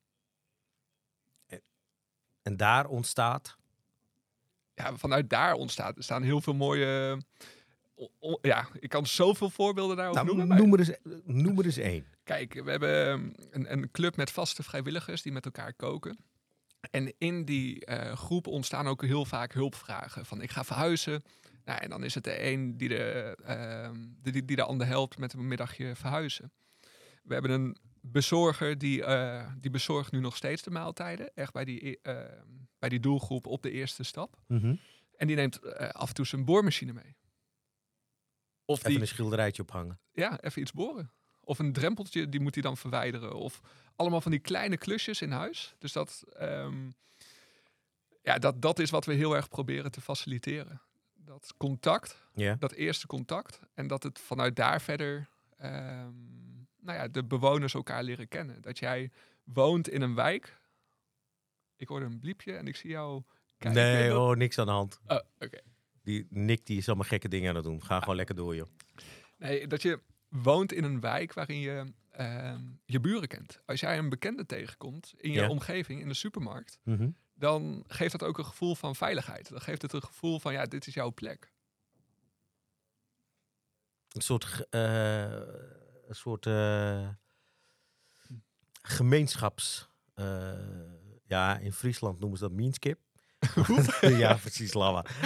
En 2.49 2.57
daar 2.57 2.87
ontstaat... 2.87 3.57
Ja, 4.75 4.97
vanuit 4.97 5.31
daar 5.31 5.55
ontstaat, 5.55 5.97
er 5.97 6.03
staan 6.03 6.23
heel 6.23 6.41
veel 6.41 6.55
mooie... 6.55 7.21
ja, 8.43 8.69
ik 8.81 8.89
kan 8.89 9.07
zoveel 9.07 9.51
voorbeelden 9.51 9.97
daarover 9.97 10.25
Nou, 10.25 10.37
noemen. 10.37 10.57
noem, 10.57 10.73
er 10.73 10.79
eens, 10.79 11.23
noem 11.25 11.59
er 11.59 11.65
eens 11.65 11.77
één. 11.77 12.07
Kijk, 12.25 12.55
we 12.65 12.71
hebben 12.71 13.07
ehm, 13.07 13.31
een, 13.51 13.73
een 13.73 13.91
club 13.91 14.17
met 14.17 14.31
vaste 14.31 14.63
vrijwilligers 14.63 15.23
die 15.23 15.33
met 15.33 15.45
elkaar 15.45 15.75
koken. 15.75 16.19
En 16.91 17.15
in 17.19 17.45
die 17.45 17.85
eh, 17.85 18.17
groep 18.17 18.47
ontstaan 18.47 18.87
ook 18.87 19.03
heel 19.03 19.25
vaak 19.25 19.53
hulpvragen. 19.53 20.27
Van 20.27 20.43
ik 20.43 20.51
ga 20.51 20.65
verhuizen. 20.65 21.23
Nou, 21.65 21.81
en 21.81 21.91
dan 21.91 22.05
is 22.05 22.15
het 22.15 22.25
de 22.25 22.45
een 22.45 22.77
die 22.77 22.89
de, 22.89 23.37
ehm, 23.45 23.97
die, 24.23 24.33
die, 24.33 24.45
die 24.45 24.57
de 24.57 24.63
ander 24.63 24.87
helpt 24.87 25.19
met 25.19 25.33
een 25.33 25.49
middagje 25.49 25.97
verhuizen. 25.97 26.53
We 27.23 27.33
hebben 27.33 27.51
een 27.51 27.77
bezorger 28.01 28.79
die, 28.79 29.05
eh, 29.05 29.47
die 29.61 29.71
bezorgt 29.71 30.13
nu 30.13 30.21
nog 30.21 30.37
steeds 30.37 30.63
de 30.63 30.71
maaltijden. 30.71 31.31
Echt 31.35 31.53
bij 31.53 31.65
die, 31.65 31.89
e- 31.89 31.97
ehm, 32.03 32.47
bij 32.79 32.89
die 32.89 33.01
doelgroep 33.01 33.47
op 33.47 33.63
de 33.63 33.71
eerste 33.71 34.03
stap. 34.03 34.37
En 35.17 35.27
die 35.27 35.37
neemt 35.37 35.57
eh, 35.59 35.89
af 35.89 36.09
en 36.09 36.15
toe 36.15 36.27
zijn 36.27 36.45
boormachine 36.45 36.93
mee. 36.93 37.17
Of 38.69 38.79
Even 38.79 38.91
die, 38.91 39.01
een 39.01 39.07
schilderijtje 39.07 39.63
ophangen. 39.63 39.99
ja, 40.13 40.41
even 40.41 40.63
iets 40.63 40.73
boren. 40.73 41.11
Of 41.41 41.59
een 41.59 41.73
drempeltje, 41.73 42.29
die 42.29 42.41
moet 42.41 42.55
hij 42.55 42.63
dan 42.63 42.77
verwijderen. 42.77 43.35
Of 43.35 43.61
allemaal 43.97 44.21
van 44.21 44.31
die 44.31 44.41
kleine 44.41 44.77
klusjes 44.77 45.23
in 45.23 45.31
huis. 45.31 45.75
Dus 45.79 45.93
dat, 45.93 46.25
ehm, 46.37 46.91
ja, 48.23 48.39
dat, 48.39 48.63
dat 48.63 48.79
is 48.79 48.91
wat 48.91 49.05
we 49.05 49.15
heel 49.15 49.37
erg 49.37 49.49
proberen 49.49 49.91
te 49.91 50.01
faciliteren. 50.01 50.81
Dat 51.15 51.55
contact, 51.57 52.23
dat 52.59 52.73
eerste 52.73 53.07
contact. 53.07 53.61
En 53.75 53.87
dat 53.87 54.03
het 54.03 54.19
vanuit 54.19 54.57
daar 54.57 54.81
verder, 54.81 55.29
ehm, 55.59 56.13
nou 56.81 56.99
ja, 56.99 57.09
de 57.09 57.25
bewoners 57.25 57.75
elkaar 57.75 58.03
leren 58.03 58.29
kennen. 58.29 58.63
Dat 58.63 58.79
jij 58.79 59.11
woont 59.45 59.89
in 59.89 60.03
een 60.03 60.15
wijk. 60.15 60.57
Ik 61.77 61.89
hoorde 61.89 62.07
een 62.07 62.19
bliepje 62.19 62.57
en 62.57 62.67
ik 62.67 62.77
zie 62.77 62.91
jou 62.91 63.23
kijken. 63.59 63.83
Nee, 63.83 64.19
oh, 64.19 64.37
niks 64.37 64.59
aan 64.59 64.67
de 64.67 64.73
hand. 64.73 65.01
Oh, 65.07 65.19
oké. 65.39 65.59
Die 66.09 66.27
Nick 66.31 66.67
die 66.67 66.79
is 66.79 66.87
allemaal 66.87 67.07
gekke 67.09 67.29
dingen 67.29 67.49
aan 67.49 67.55
het 67.55 67.65
doen. 67.65 67.83
Ga 67.83 68.01
gewoon 68.01 68.17
lekker 68.17 68.35
door, 68.35 68.55
joh. 68.57 68.69
Nee, 69.37 69.67
dat 69.67 69.83
je 69.83 70.01
woont 70.29 70.73
in 70.73 70.85
een 70.85 71.01
wijk 71.01 71.33
waarin 71.33 71.61
je 71.61 71.93
ehm, 72.11 72.63
je 72.85 73.01
buren 73.01 73.29
kent. 73.29 73.61
Als 73.67 73.81
jij 73.81 73.99
een 73.99 74.09
bekende 74.09 74.47
tegenkomt 74.47 75.15
in 75.17 75.33
je 75.33 75.41
Ja. 75.41 75.49
omgeving, 75.49 76.01
in 76.01 76.09
de 76.09 76.15
supermarkt, 76.15 76.79
dan 77.35 77.85
geeft 77.87 78.13
dat 78.13 78.23
ook 78.23 78.39
een 78.39 78.45
gevoel 78.45 78.75
van 78.75 78.97
veiligheid. 78.97 79.49
Dan 79.49 79.61
geeft 79.61 79.83
het 79.83 79.93
een 79.93 80.03
gevoel 80.03 80.41
van, 80.41 80.53
ja, 80.53 80.65
dit 80.67 80.87
is 80.87 80.95
jouw 80.95 81.13
plek. 81.13 81.53
Een 84.09 84.23
soort, 84.23 84.67
eh, 84.71 85.23
een 86.07 86.15
soort 86.15 86.47
eh, 86.47 87.09
gemeenschaps... 88.83 89.89
eh, 90.15 90.53
ja, 91.27 91.59
in 91.59 91.73
Friesland 91.73 92.19
noemen 92.21 92.39
ze 92.39 92.45
dat 92.45 92.53
meanskip. 92.53 92.99
ja, 94.01 94.35
precies, 94.35 94.73
lava. 94.73 95.05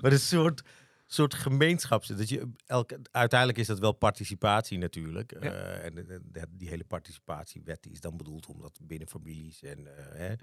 maar 0.00 0.12
een 0.12 0.18
soort, 0.20 0.62
soort 1.06 1.34
gemeenschaps... 1.34 2.08
Dat 2.08 2.28
je 2.28 2.50
elke, 2.66 3.00
uiteindelijk 3.10 3.58
is 3.58 3.66
dat 3.66 3.78
wel 3.78 3.92
participatie 3.92 4.78
natuurlijk. 4.78 5.32
Ja. 5.32 5.38
Eh, 5.52 5.84
en 5.84 5.94
de- 5.94 6.04
de- 6.04 6.20
de- 6.24 6.46
die 6.50 6.68
hele 6.68 6.84
participatiewet 6.84 7.82
die 7.82 7.92
is 7.92 8.00
dan 8.00 8.16
bedoeld 8.16 8.46
omdat 8.46 8.78
binnen 8.82 9.08
families 9.08 9.62
en 9.62 9.96
eh, 9.96 10.04
hè, 10.18 10.34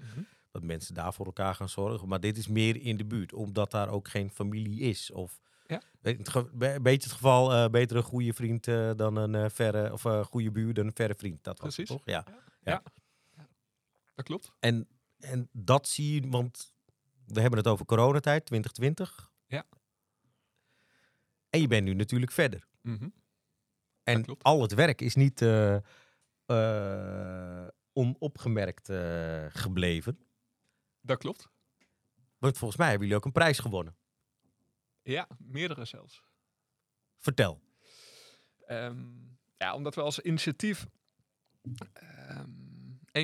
dat 0.50 0.62
mensen 0.62 0.94
daar 0.94 1.14
voor 1.14 1.26
elkaar 1.26 1.54
gaan 1.54 1.68
zorgen. 1.68 2.08
Maar 2.08 2.20
dit 2.20 2.36
is 2.36 2.48
meer 2.48 2.76
in 2.82 2.96
de 2.96 3.04
buurt, 3.04 3.32
omdat 3.32 3.70
daar 3.70 3.88
ook 3.88 4.08
geen 4.08 4.30
familie 4.30 4.80
is. 4.80 5.10
Of 5.10 5.40
Ja. 5.66 5.82
een 6.02 6.82
beetje 6.82 7.08
het 7.08 7.12
geval, 7.12 7.52
eh, 7.52 7.68
beter 7.70 7.96
een 7.96 8.02
goede 8.02 8.32
vriend 8.32 8.68
eh, 8.68 8.90
dan 8.96 9.16
een 9.16 9.34
eh, 9.34 9.50
verre, 9.50 9.92
of 9.92 10.04
een 10.04 10.24
goede 10.24 10.50
buur 10.50 10.74
dan 10.74 10.86
een 10.86 10.94
verre 10.94 11.14
vriend. 11.14 11.44
Dat 11.44 11.60
was 11.60 11.76
het, 11.76 11.86
Precies. 11.86 12.04
toch? 12.04 12.24
Ja. 12.64 12.82
Dat 14.14 14.24
klopt. 14.26 14.52
En, 14.60 14.88
en 15.18 15.48
dat 15.52 15.88
zie 15.88 16.14
je, 16.14 16.28
want 16.28 16.74
we 17.26 17.40
hebben 17.40 17.58
het 17.58 17.68
over 17.68 17.84
coronatijd, 17.84 18.44
2020. 18.46 19.32
Ja. 19.46 19.66
En 21.50 21.60
je 21.60 21.66
bent 21.66 21.84
nu 21.84 21.94
natuurlijk 21.94 22.32
verder. 22.32 22.68
Mhm. 22.82 23.08
En 24.02 24.22
klopt. 24.22 24.42
al 24.42 24.62
het 24.62 24.74
werk 24.74 25.00
is 25.00 25.14
niet 25.14 25.42
eh, 25.42 25.76
eh, 26.46 27.68
onopgemerkt 27.92 28.88
eh, 28.88 29.46
gebleven. 29.48 30.18
Dat 31.00 31.18
klopt. 31.18 31.48
Want 32.38 32.58
volgens 32.58 32.80
mij 32.80 32.88
hebben 32.88 33.06
jullie 33.06 33.22
ook 33.22 33.26
een 33.26 33.40
prijs 33.40 33.58
gewonnen. 33.58 33.96
Ja, 35.02 35.28
meerdere 35.38 35.84
zelfs. 35.84 36.22
Vertel. 37.16 37.60
Ehm, 38.66 39.06
ja, 39.56 39.74
omdat 39.74 39.94
we 39.94 40.00
als 40.00 40.20
initiatief 40.20 40.86
ehm, 41.92 42.67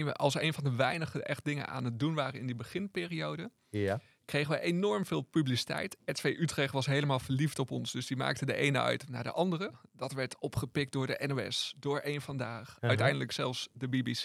een, 0.00 0.12
als 0.12 0.34
een 0.40 0.52
van 0.52 0.64
de 0.64 0.74
weinige 0.74 1.22
echt 1.22 1.44
dingen 1.44 1.68
aan 1.68 1.84
het 1.84 1.98
doen 1.98 2.14
waren 2.14 2.40
in 2.40 2.46
die 2.46 2.54
beginperiode, 2.54 3.50
Ja. 3.70 4.00
kregen 4.24 4.50
we 4.50 4.60
enorm 4.60 5.06
veel 5.06 5.20
publiciteit. 5.22 5.96
RTV 6.04 6.34
Utrecht 6.38 6.72
was 6.72 6.86
helemaal 6.86 7.18
verliefd 7.18 7.58
op 7.58 7.70
ons. 7.70 7.92
Dus 7.92 8.06
die 8.06 8.16
maakte 8.16 8.46
de 8.46 8.54
ene 8.54 8.80
uit 8.80 9.08
naar 9.08 9.22
de 9.22 9.32
andere. 9.32 9.72
Dat 9.92 10.12
werd 10.12 10.38
opgepikt 10.38 10.92
door 10.92 11.06
de 11.06 11.24
NOS, 11.26 11.74
door 11.78 12.00
Eén 12.04 12.20
Vandaag. 12.20 12.68
Aha. 12.68 12.88
Uiteindelijk 12.88 13.32
zelfs 13.32 13.68
de 13.72 13.88
BBC. 13.88 14.24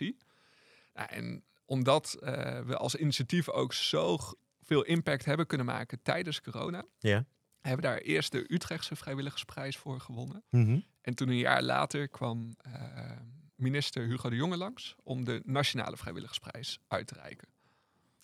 Nou, 0.93 1.07
en 1.09 1.43
omdat 1.65 2.13
eh, 2.13 2.59
we 2.59 2.77
als 2.77 2.95
initiatief 2.95 3.49
ook 3.49 3.73
zo 3.73 4.17
veel 4.61 4.83
impact 4.83 5.25
hebben 5.25 5.45
kunnen 5.47 5.65
maken 5.65 6.01
tijdens 6.01 6.41
corona... 6.41 6.85
Ja. 6.99 7.25
hebben 7.61 7.83
we 7.83 7.89
daar 7.89 7.97
eerst 7.97 8.31
de 8.31 8.53
Utrechtse 8.53 8.95
Vrijwilligersprijs 8.95 9.77
voor 9.77 9.99
gewonnen. 9.99 10.43
Mhm. 10.49 10.79
En 11.01 11.15
toen 11.15 11.29
een 11.29 11.38
jaar 11.38 11.63
later 11.63 12.07
kwam 12.07 12.53
eh, 12.57 13.11
minister 13.60 14.08
Hugo 14.08 14.30
de 14.30 14.36
Jonge 14.36 14.58
langs... 14.58 14.96
om 15.04 15.24
de 15.24 15.42
Nationale 15.46 15.98
Vrijwilligersprijs 15.98 16.80
uit 16.88 17.08
te 17.08 17.13
reiken. 17.13 17.48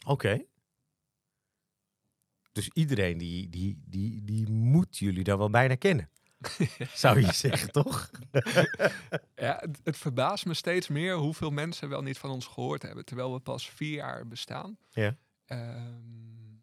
Oké. 0.06 0.44
Dus 2.52 2.70
iedereen 2.74 3.18
die, 3.18 3.50
die, 3.50 3.82
die, 3.86 4.24
die 4.24 4.50
moet 4.50 4.98
jullie 4.98 5.24
dan 5.24 5.38
wel 5.38 5.50
bijna 5.50 5.76
kennen. 5.76 6.10
Zou 6.94 7.20
je 7.20 7.34
zeggen, 7.34 7.72
toch? 7.72 8.10
Ja, 9.36 9.58
het, 9.60 9.80
het 9.84 9.98
verbaast 9.98 10.46
me 10.46 10.54
steeds 10.54 10.88
meer 10.88 11.16
hoeveel 11.16 11.50
mensen 11.50 11.90
wel 11.90 12.02
niet 12.02 12.18
van 12.18 12.30
ons 12.30 12.48
gehoord 12.48 12.82
hebben, 12.82 13.06
terwijl 13.06 13.34
we 13.34 13.40
pas 13.40 13.70
vier 13.70 13.96
jaar 13.96 14.28
bestaan. 14.28 14.78
Ja. 14.90 15.18
Ehm, 15.46 16.56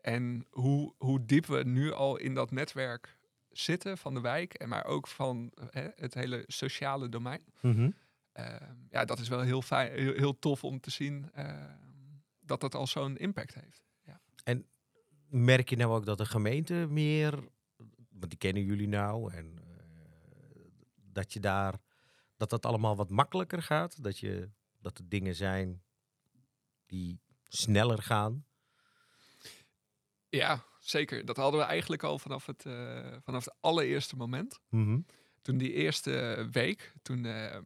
en 0.00 0.46
hoe, 0.50 0.94
hoe 0.98 1.24
diep 1.24 1.46
we 1.46 1.62
nu 1.64 1.92
al 1.92 2.16
in 2.16 2.34
dat 2.34 2.50
netwerk 2.50 3.18
zitten 3.50 3.98
van 3.98 4.14
de 4.14 4.20
wijk, 4.20 4.54
en 4.54 4.68
maar 4.68 4.84
ook 4.84 5.06
van 5.06 5.52
eh, 5.70 5.84
het 5.96 6.14
hele 6.14 6.44
sociale 6.46 7.08
domein. 7.08 7.44
Mhm. 7.60 7.90
Ja, 8.90 9.04
dat 9.04 9.18
is 9.18 9.28
wel 9.28 9.40
heel, 9.40 9.62
fijn, 9.62 9.92
heel, 9.92 10.14
heel 10.14 10.38
tof 10.38 10.64
om 10.64 10.80
te 10.80 10.90
zien 10.90 11.30
ehm, 11.32 11.76
dat 12.40 12.60
dat 12.60 12.74
al 12.74 12.86
zo'n 12.86 13.16
impact 13.16 13.54
heeft. 13.54 13.84
merk 15.28 15.68
je 15.68 15.76
nou 15.76 15.92
ook 15.92 16.06
dat 16.06 16.18
de 16.18 16.26
gemeente 16.26 16.86
meer, 16.88 17.32
want 18.08 18.30
die 18.30 18.38
kennen 18.38 18.62
jullie 18.62 18.88
nou, 18.88 19.32
en 19.32 19.58
eh, 19.58 20.60
dat 21.12 21.32
je 21.32 21.40
daar, 21.40 21.78
dat 22.36 22.50
dat 22.50 22.66
allemaal 22.66 22.96
wat 22.96 23.10
makkelijker 23.10 23.62
gaat? 23.62 24.02
Dat, 24.02 24.18
je, 24.18 24.50
dat 24.78 24.98
er 24.98 25.08
dingen 25.08 25.34
zijn 25.34 25.82
die 26.86 27.20
sneller 27.48 28.02
gaan? 28.02 28.44
Ja, 30.28 30.64
zeker. 30.80 31.24
Dat 31.24 31.36
hadden 31.36 31.60
we 31.60 31.66
eigenlijk 31.66 32.02
al 32.02 32.18
vanaf 32.18 32.46
het, 32.46 32.66
eh, 32.66 33.16
vanaf 33.22 33.44
het 33.44 33.56
allereerste 33.60 34.16
moment. 34.16 34.60
Mhm. 34.68 35.00
Toen 35.42 35.58
die 35.58 35.72
eerste 35.72 36.48
week, 36.50 36.92
toen, 37.02 37.24
eh, 37.24 37.58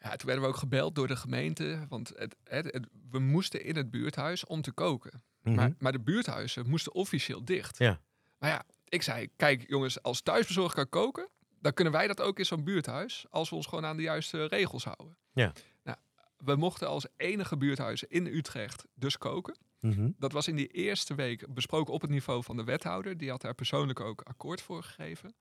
ja, 0.00 0.16
toen 0.16 0.26
werden 0.26 0.44
we 0.44 0.50
ook 0.50 0.56
gebeld 0.56 0.94
door 0.94 1.06
de 1.06 1.16
gemeente. 1.16 1.86
Want 1.88 2.12
het, 2.16 2.36
het, 2.44 2.72
het- 2.72 2.86
we 3.10 3.18
moesten 3.18 3.64
in 3.64 3.76
het 3.76 3.90
buurthuis 3.90 4.44
om 4.46 4.62
te 4.62 4.72
koken. 4.72 5.22
Mhm. 5.42 5.54
Maar, 5.54 5.72
maar 5.78 5.92
de 5.92 6.00
buurthuizen 6.00 6.68
moesten 6.68 6.94
officieel 6.94 7.44
dicht. 7.44 7.78
Ja. 7.78 8.00
Maar 8.38 8.50
ja, 8.50 8.64
ik 8.88 9.02
zei, 9.02 9.28
kijk 9.36 9.64
jongens, 9.68 10.02
als 10.02 10.20
thuisbezorger 10.22 10.74
kan 10.74 10.88
koken, 10.88 11.28
dan 11.60 11.72
kunnen 11.74 11.92
wij 11.92 12.06
dat 12.06 12.20
ook 12.20 12.38
in 12.38 12.46
zo'n 12.46 12.64
buurthuis, 12.64 13.26
als 13.30 13.50
we 13.50 13.56
ons 13.56 13.66
gewoon 13.66 13.84
aan 13.84 13.96
de 13.96 14.02
juiste 14.02 14.44
regels 14.44 14.84
houden. 14.84 15.16
Ja. 15.32 15.52
Nou, 15.82 15.96
we 16.36 16.56
mochten 16.56 16.88
als 16.88 17.06
enige 17.16 17.56
buurthuizen 17.56 18.08
in 18.10 18.26
Utrecht 18.26 18.84
dus 18.94 19.18
koken. 19.18 19.56
Mhm. 19.80 20.10
Dat 20.18 20.32
was 20.32 20.48
in 20.48 20.56
die 20.56 20.66
eerste 20.68 21.14
week 21.14 21.54
besproken 21.54 21.94
op 21.94 22.00
het 22.00 22.10
niveau 22.10 22.42
van 22.42 22.56
de 22.56 22.64
wethouder. 22.64 23.16
Die 23.16 23.30
had 23.30 23.40
daar 23.40 23.54
persoonlijk 23.54 24.00
ook 24.00 24.20
akkoord 24.22 24.60
voor 24.62 24.82
gegeven. 24.82 25.34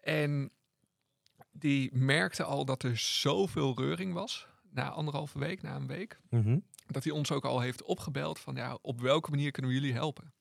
En 0.00 0.50
die 1.56 1.90
merkte 1.96 2.42
al 2.44 2.64
dat 2.64 2.82
er 2.82 2.96
zoveel 2.96 3.74
reuring 3.76 4.12
was. 4.12 4.46
Na 4.70 4.90
anderhalve 4.90 5.38
week, 5.38 5.62
na 5.62 5.76
een 5.76 5.86
week. 5.86 6.18
Mhm. 6.30 6.58
Dat 6.86 7.04
hij 7.04 7.12
ons 7.12 7.32
ook 7.32 7.44
al 7.44 7.60
heeft 7.60 7.82
opgebeld 7.82 8.38
van 8.38 8.54
ja, 8.54 8.78
op 8.82 9.00
welke 9.00 9.30
manier 9.30 9.50
kunnen 9.50 9.70
we 9.70 9.76
jullie 9.76 9.92
helpen? 9.94 10.32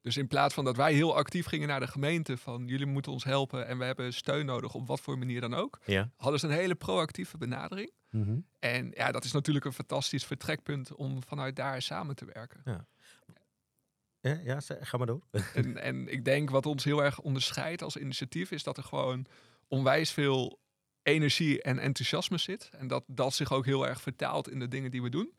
Dus 0.00 0.16
in 0.16 0.28
plaats 0.28 0.54
van 0.54 0.64
dat 0.64 0.76
wij 0.76 0.94
heel 0.94 1.16
actief 1.16 1.46
gingen 1.46 1.68
naar 1.68 1.80
de 1.80 1.86
gemeente 1.86 2.36
van 2.36 2.66
jullie 2.66 2.86
moeten 2.86 3.12
ons 3.12 3.24
helpen 3.24 3.66
en 3.66 3.78
we 3.78 3.84
hebben 3.84 4.12
steun 4.14 4.46
nodig 4.46 4.74
op 4.74 4.86
wat 4.86 5.00
voor 5.00 5.18
manier 5.18 5.40
dan 5.40 5.54
ook, 5.54 5.78
Ja. 5.86 6.10
hadden 6.16 6.40
ze 6.40 6.46
een 6.46 6.52
hele 6.52 6.74
proactieve 6.74 7.38
benadering. 7.38 7.90
Mhm. 8.10 8.38
En 8.58 8.90
ja, 8.94 9.12
dat 9.12 9.24
is 9.24 9.32
natuurlijk 9.32 9.64
een 9.64 9.72
fantastisch 9.72 10.24
vertrekpunt 10.24 10.94
om 10.94 11.22
vanuit 11.22 11.56
daar 11.56 11.82
samen 11.82 12.16
te 12.16 12.24
werken. 12.24 12.60
Ja, 12.64 14.40
ja, 14.44 14.60
ga 14.80 14.96
maar 14.96 15.06
door. 15.06 15.22
En, 15.54 15.76
en 15.82 16.08
ik 16.08 16.24
denk 16.24 16.50
wat 16.50 16.66
ons 16.66 16.84
heel 16.84 17.02
erg 17.04 17.20
onderscheidt 17.20 17.82
als 17.82 17.96
initiatief 17.96 18.50
is 18.50 18.62
dat 18.62 18.76
er 18.76 18.82
gewoon 18.84 19.26
onwijs 19.72 20.10
veel 20.10 20.60
energie 21.02 21.62
en 21.62 21.78
enthousiasme 21.78 22.38
zit. 22.38 22.70
En 22.72 22.86
dat 22.88 23.04
dat 23.06 23.34
zich 23.34 23.52
ook 23.52 23.64
heel 23.64 23.86
erg 23.86 24.00
vertaalt 24.00 24.50
in 24.50 24.58
de 24.58 24.68
dingen 24.68 24.90
die 24.90 25.02
we 25.02 25.08
doen. 25.08 25.32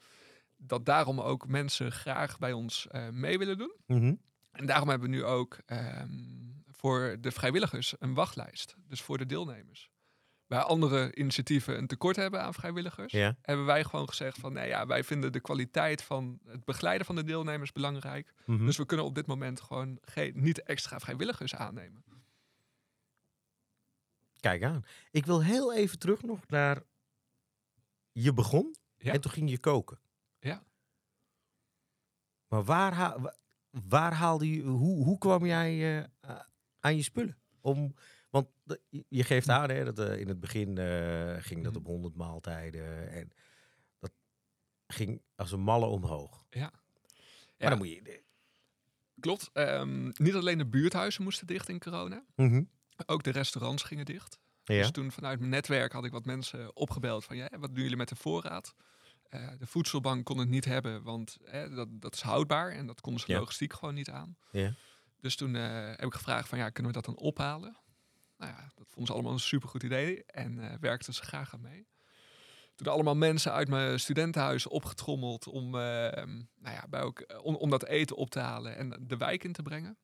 Dat 0.58 0.86
daarom 0.86 1.20
ook 1.22 1.48
mensen 1.48 1.92
graag 1.92 2.40
bij 2.40 2.54
ons 2.54 2.88
eh, 2.88 3.10
mee 3.10 3.38
willen 3.38 3.58
doen. 3.58 3.76
Mhm. 3.88 4.14
En 4.52 4.66
daarom 4.66 4.90
hebben 4.90 5.10
we 5.10 5.16
nu 5.16 5.24
ook 5.24 5.58
ehm, 5.66 6.10
voor 6.72 7.18
de 7.20 7.32
vrijwilligers 7.32 7.96
een 8.00 8.14
wachtlijst. 8.14 8.76
Dus 8.88 9.02
voor 9.02 9.18
de 9.18 9.26
deelnemers. 9.26 9.92
Waar 10.48 10.64
andere 10.64 11.16
initiatieven 11.16 11.78
een 11.78 11.88
tekort 11.88 12.16
hebben 12.16 12.42
aan 12.42 12.54
vrijwilligers, 12.54 13.12
Ja. 13.12 13.36
hebben 13.42 13.66
wij 13.66 13.84
gewoon 13.84 14.08
gezegd 14.08 14.38
van 14.38 14.54
nee, 14.54 14.68
ja, 14.68 14.86
wij 14.86 15.04
vinden 15.04 15.32
de 15.32 15.40
kwaliteit 15.40 16.02
van 16.02 16.40
het 16.46 16.66
begeleiden 16.66 17.06
van 17.06 17.16
de 17.16 17.24
deelnemers 17.24 17.72
belangrijk. 17.72 18.34
Mhm. 18.46 18.66
Dus 18.66 18.78
we 18.78 18.86
kunnen 18.86 19.06
op 19.06 19.16
dit 19.16 19.26
moment 19.26 19.62
gewoon 19.62 19.98
geen, 20.02 20.32
niet 20.36 20.64
extra 20.64 21.00
vrijwilligers 21.00 21.56
aannemen. 21.56 22.04
Kijk 24.44 24.64
aan. 24.64 24.84
Ik 25.12 25.26
wil 25.26 25.44
heel 25.44 25.74
even 25.74 26.00
terug 26.00 26.22
nog 26.22 26.48
naar. 26.48 26.84
Je 28.12 28.34
begon 28.34 28.76
Ja. 28.98 29.14
en 29.14 29.22
toen 29.22 29.32
ging 29.32 29.50
je 29.50 29.60
koken. 29.60 30.00
Ja. 30.40 30.64
Maar 32.48 32.64
waar, 32.64 33.34
waar 33.72 34.14
haalde 34.14 34.50
je. 34.56 34.62
Hoe, 34.62 35.04
hoe 35.04 35.18
kwam 35.18 35.46
jij 35.46 36.02
eh, 36.22 36.40
aan 36.80 36.96
je 36.96 37.04
spullen? 37.04 37.38
Om, 37.62 37.96
want 38.30 38.48
je 39.10 39.24
geeft 39.24 39.50
aan 39.50 39.70
hè, 39.70 39.84
dat 39.84 40.00
eh, 40.00 40.20
in 40.20 40.28
het 40.28 40.40
begin 40.40 40.78
eh, 40.78 41.36
ging 41.40 41.64
dat 41.64 41.72
Mhm. 41.72 41.82
op 41.82 41.86
100 41.86 42.16
maaltijden. 42.16 43.12
En 43.12 43.32
dat 44.00 44.12
ging 44.88 45.22
als 45.36 45.52
een 45.52 45.60
malle 45.62 45.86
omhoog. 45.86 46.46
Ja. 46.50 46.72
Maar 47.58 47.70
dan 47.70 47.78
moet 47.78 47.90
je. 47.90 48.24
Klopt. 49.20 49.50
Ehm, 49.54 50.06
niet 50.14 50.34
alleen 50.34 50.58
de 50.58 50.66
buurthuizen 50.68 51.24
moesten 51.24 51.48
dicht 51.48 51.70
in 51.70 51.80
corona. 51.80 52.24
Mhm. 52.36 52.64
Ook 53.06 53.24
de 53.24 53.30
restaurants 53.32 53.84
gingen 53.84 54.06
dicht. 54.06 54.40
Ja. 54.64 54.78
Dus 54.82 54.92
toen 54.92 55.12
vanuit 55.12 55.40
mijn 55.40 55.52
netwerk 55.52 55.92
had 55.92 56.06
ik 56.06 56.12
wat 56.12 56.26
mensen 56.26 56.76
opgebeld 56.76 57.26
van 57.26 57.36
ja, 57.36 57.50
wat 57.60 57.74
doen 57.74 57.82
jullie 57.82 57.98
met 57.98 58.10
de 58.10 58.16
voorraad? 58.16 58.76
Eh, 59.30 59.48
de 59.60 59.68
voedselbank 59.68 60.26
kon 60.26 60.38
het 60.38 60.50
niet 60.50 60.66
hebben, 60.66 61.04
want 61.04 61.38
eh, 61.46 61.76
dat, 61.76 61.88
dat 61.92 62.14
is 62.14 62.22
houdbaar 62.22 62.72
en 62.72 62.88
dat 62.88 63.02
konden 63.02 63.22
ze 63.22 63.32
Ja. 63.32 63.40
logistiek 63.40 63.74
gewoon 63.74 63.94
niet 63.94 64.10
aan. 64.10 64.38
Ja. 64.52 64.74
Dus 65.20 65.36
toen 65.36 65.56
eh, 65.56 65.88
heb 65.90 66.06
ik 66.06 66.14
gevraagd 66.14 66.48
van 66.50 66.58
ja, 66.58 66.70
kunnen 66.70 66.92
we 66.92 67.02
dat 67.02 67.16
dan 67.16 67.24
ophalen? 67.24 67.78
Nou 68.38 68.52
ja, 68.52 68.72
dat 68.76 68.86
vonden 68.88 69.06
ze 69.06 69.14
allemaal 69.14 69.32
een 69.32 69.40
supergoed 69.40 69.84
idee 69.84 70.26
en 70.26 70.60
eh 70.60 70.78
werkten 70.80 71.14
ze 71.14 71.24
graag 71.24 71.54
aan 71.54 71.62
mee. 71.62 71.88
Toen 72.76 72.88
allemaal 72.88 73.16
mensen 73.16 73.52
uit 73.52 73.68
mijn 73.68 74.00
studentenhuis 74.00 74.68
opgetrommeld 74.68 75.48
om, 75.48 75.66
eh, 75.66 75.82
nou 76.56 76.76
ja, 76.76 76.86
bij 76.90 77.02
ook, 77.02 77.40
om, 77.42 77.56
om 77.56 77.70
dat 77.70 77.86
eten 77.86 78.16
op 78.16 78.30
te 78.30 78.40
halen 78.40 78.76
en 78.76 79.04
de 79.08 79.18
wijk 79.18 79.44
in 79.44 79.54
te 79.54 79.62
brengen. 79.62 79.98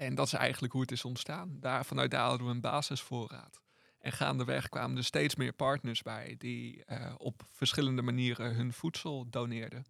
En 0.00 0.14
dat 0.14 0.26
is 0.26 0.32
eigenlijk 0.32 0.72
hoe 0.72 0.82
het 0.82 0.92
is 0.92 1.04
ontstaan. 1.04 1.56
Daar, 1.60 1.84
vanuit 1.84 2.10
daar 2.10 2.28
hadden 2.28 2.46
we 2.46 2.52
een 2.52 2.60
basisvoorraad. 2.60 3.60
En 3.98 4.12
gaandeweg 4.12 4.68
kwamen 4.68 4.96
er 4.96 5.04
steeds 5.04 5.34
meer 5.34 5.52
partners 5.52 6.02
bij 6.02 6.34
die 6.38 6.84
eh, 6.84 7.14
op 7.18 7.42
verschillende 7.50 8.02
manieren 8.02 8.54
hun 8.54 8.72
voedsel 8.72 9.30
doneerden. 9.30 9.84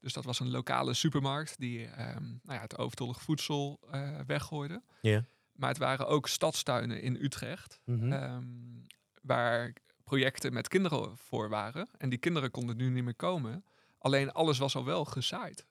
Dus 0.00 0.12
dat 0.12 0.24
was 0.24 0.40
een 0.40 0.50
lokale 0.50 0.94
supermarkt 0.94 1.58
die 1.58 1.86
ehm, 1.86 2.22
nou 2.22 2.54
ja, 2.54 2.60
het 2.60 2.78
overtollig 2.78 3.22
voedsel 3.22 3.80
eh, 3.90 4.18
weggooide. 4.26 4.82
Ja. 5.00 5.24
Maar 5.52 5.68
het 5.68 5.78
waren 5.78 6.06
ook 6.06 6.28
stadstuinen 6.28 7.02
in 7.02 7.16
Utrecht, 7.20 7.80
Mhm. 7.84 8.12
ehm, 8.12 8.44
waar 9.22 9.72
projecten 10.04 10.52
met 10.52 10.68
kinderen 10.68 11.16
voor 11.16 11.48
waren. 11.48 11.88
En 11.98 12.08
die 12.08 12.18
kinderen 12.18 12.50
konden 12.50 12.76
nu 12.76 12.88
niet 12.90 13.04
meer 13.04 13.14
komen. 13.16 13.64
Alleen 13.98 14.32
alles 14.32 14.58
was 14.58 14.76
al 14.76 14.84
wel 14.84 15.04
gezaaid. 15.04 15.66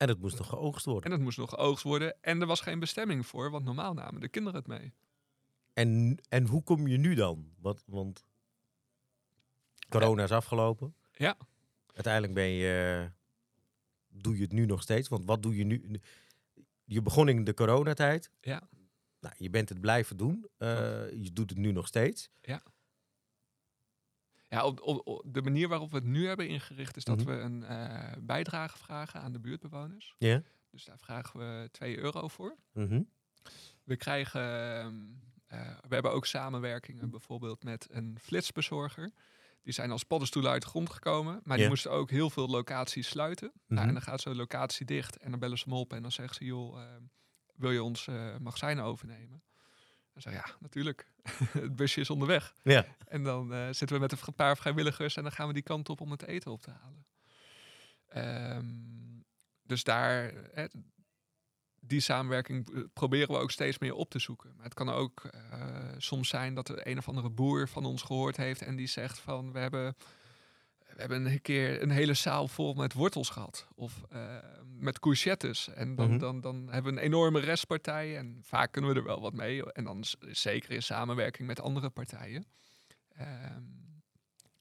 En 0.00 0.08
het 0.08 0.20
moest 0.20 0.38
nog 0.38 0.48
geoogst 0.48 0.84
worden. 0.84 1.04
En 1.04 1.10
het 1.10 1.20
moest 1.20 1.38
nog 1.38 1.50
geoogst 1.50 1.84
worden. 1.84 2.22
En 2.22 2.40
er 2.40 2.46
was 2.46 2.60
geen 2.60 2.78
bestemming 2.78 3.26
voor, 3.26 3.50
want 3.50 3.64
normaal 3.64 3.94
namen 3.94 4.20
de 4.20 4.28
kinderen 4.28 4.58
het 4.58 4.68
mee. 4.68 4.92
En, 5.72 6.18
en 6.28 6.46
hoe 6.46 6.62
kom 6.62 6.86
je 6.86 6.96
nu 6.96 7.14
dan? 7.14 7.52
Want, 7.58 7.82
want 7.86 8.24
corona 9.88 10.22
is 10.22 10.30
afgelopen. 10.30 10.94
Ja. 11.12 11.36
Uiteindelijk 11.94 12.34
ben 12.34 12.48
je, 12.48 13.08
doe 14.08 14.36
je 14.36 14.42
het 14.42 14.52
nu 14.52 14.66
nog 14.66 14.82
steeds. 14.82 15.08
Want 15.08 15.24
wat 15.24 15.42
doe 15.42 15.56
je 15.56 15.64
nu? 15.64 16.00
Je 16.84 17.02
begon 17.02 17.28
in 17.28 17.44
de 17.44 17.54
coronatijd. 17.54 18.30
Ja. 18.40 18.68
Nou, 19.20 19.34
je 19.38 19.50
bent 19.50 19.68
het 19.68 19.80
blijven 19.80 20.16
doen. 20.16 20.46
Eh, 20.56 20.68
je 21.10 21.30
doet 21.32 21.50
het 21.50 21.58
nu 21.58 21.72
nog 21.72 21.86
steeds. 21.86 22.30
Ja, 22.40 22.62
op, 24.58 24.80
op, 24.82 25.06
op 25.06 25.22
de 25.34 25.42
manier 25.42 25.68
waarop 25.68 25.90
we 25.90 25.96
het 25.96 26.04
nu 26.06 26.26
hebben 26.26 26.48
ingericht 26.48 26.96
is 26.96 27.04
dat 27.04 27.18
Mhm. 27.18 27.26
we 27.28 27.32
een 27.36 27.64
eh, 27.64 28.12
bijdrage 28.20 28.78
vragen 28.78 29.20
aan 29.20 29.32
de 29.32 29.40
buurtbewoners. 29.40 30.14
Ja. 30.18 30.42
Dus 30.70 30.84
daar 30.84 30.98
vragen 30.98 31.40
we 31.40 31.68
2 31.70 31.98
euro 31.98 32.28
voor. 32.28 32.56
Mhm. 32.72 33.02
We 33.84 33.96
krijgen, 33.96 34.40
ehm, 34.42 34.94
eh, 35.46 35.78
we 35.88 35.94
hebben 35.94 36.12
ook 36.12 36.26
samenwerkingen 36.26 37.10
bijvoorbeeld 37.10 37.64
met 37.64 37.86
een 37.90 38.18
flitsbezorger. 38.20 39.10
Die 39.62 39.72
zijn 39.72 39.90
als 39.90 40.04
paddenstoelen 40.04 40.50
uit 40.50 40.62
de 40.62 40.68
grond 40.68 40.90
gekomen, 40.90 41.40
maar 41.42 41.54
die 41.56 41.64
Ja. 41.64 41.70
moesten 41.70 41.90
ook 41.90 42.10
heel 42.10 42.30
veel 42.30 42.48
locaties 42.48 43.08
sluiten. 43.08 43.52
Nou, 43.66 43.80
Mhm. 43.80 43.88
en 43.88 43.92
dan 43.94 44.02
gaat 44.02 44.20
zo'n 44.20 44.36
locatie 44.36 44.86
dicht 44.86 45.16
en 45.16 45.30
dan 45.30 45.40
bellen 45.40 45.58
ze 45.58 45.68
me 45.68 45.74
op 45.74 45.92
en 45.92 46.02
dan 46.02 46.12
zeggen 46.12 46.34
ze, 46.34 46.44
joh, 46.44 46.80
ehm, 46.82 47.02
wil 47.54 47.70
je 47.70 47.82
ons 47.82 48.06
eh 48.06 48.36
magazijn 48.38 48.80
overnemen? 48.80 49.42
Dan 50.12 50.22
zeg 50.22 50.32
ik, 50.32 50.46
ja, 50.46 50.54
natuurlijk. 50.60 51.06
het 51.52 51.76
busje 51.76 52.00
is 52.00 52.10
onderweg. 52.10 52.54
Ja. 52.62 52.86
En 53.08 53.22
dan 53.22 53.52
eh, 53.52 53.64
zitten 53.64 53.96
we 53.96 53.98
met 53.98 54.12
een 54.12 54.34
paar 54.34 54.56
vrijwilligers 54.56 55.16
en 55.16 55.22
dan 55.22 55.32
gaan 55.32 55.46
we 55.46 55.52
die 55.52 55.62
kant 55.62 55.88
op 55.88 56.00
om 56.00 56.10
het 56.10 56.26
eten 56.26 56.50
op 56.50 56.62
te 56.62 56.70
halen. 56.70 57.06
Ehm, 58.08 58.64
dus 59.62 59.84
daar, 59.84 60.32
hè, 60.52 60.64
die 61.80 62.00
samenwerking 62.00 62.74
eh, 62.74 62.82
proberen 62.92 63.34
we 63.34 63.40
ook 63.40 63.50
steeds 63.50 63.78
meer 63.78 63.94
op 63.94 64.10
te 64.10 64.18
zoeken. 64.18 64.52
Maar 64.56 64.64
het 64.64 64.74
kan 64.74 64.88
ook 64.88 65.24
eh, 65.24 65.94
soms 65.98 66.28
zijn 66.28 66.54
dat 66.54 66.68
er 66.68 66.86
een 66.86 66.98
of 66.98 67.08
andere 67.08 67.30
boer 67.30 67.68
van 67.68 67.84
ons 67.84 68.02
gehoord 68.02 68.36
heeft 68.36 68.62
en 68.62 68.76
die 68.76 68.86
zegt 68.86 69.18
van 69.18 69.52
we 69.52 69.58
hebben, 69.58 69.96
hebben 71.00 71.26
een 71.26 71.42
keer 71.42 71.82
een 71.82 71.90
hele 71.90 72.14
zaal 72.14 72.48
vol 72.48 72.74
met 72.74 72.92
wortels 72.92 73.28
gehad. 73.28 73.66
Of 73.74 74.02
eh, 74.08 74.36
met 74.78 74.98
courgettes. 74.98 75.68
En 75.68 75.94
dan, 75.94 76.08
Mhm. 76.10 76.18
dan, 76.18 76.40
dan 76.40 76.68
hebben 76.70 76.94
we 76.94 76.98
een 77.00 77.04
enorme 77.06 77.40
restpartij. 77.40 78.16
En 78.16 78.38
vaak 78.42 78.72
kunnen 78.72 78.90
we 78.92 78.96
er 78.96 79.06
wel 79.06 79.20
wat 79.20 79.34
mee. 79.34 79.72
En 79.72 79.84
dan 79.84 80.04
zeker 80.20 80.70
in 80.70 80.82
samenwerking 80.82 81.46
met 81.48 81.60
andere 81.60 81.90
partijen. 81.90 82.46
Ehm, 83.16 83.62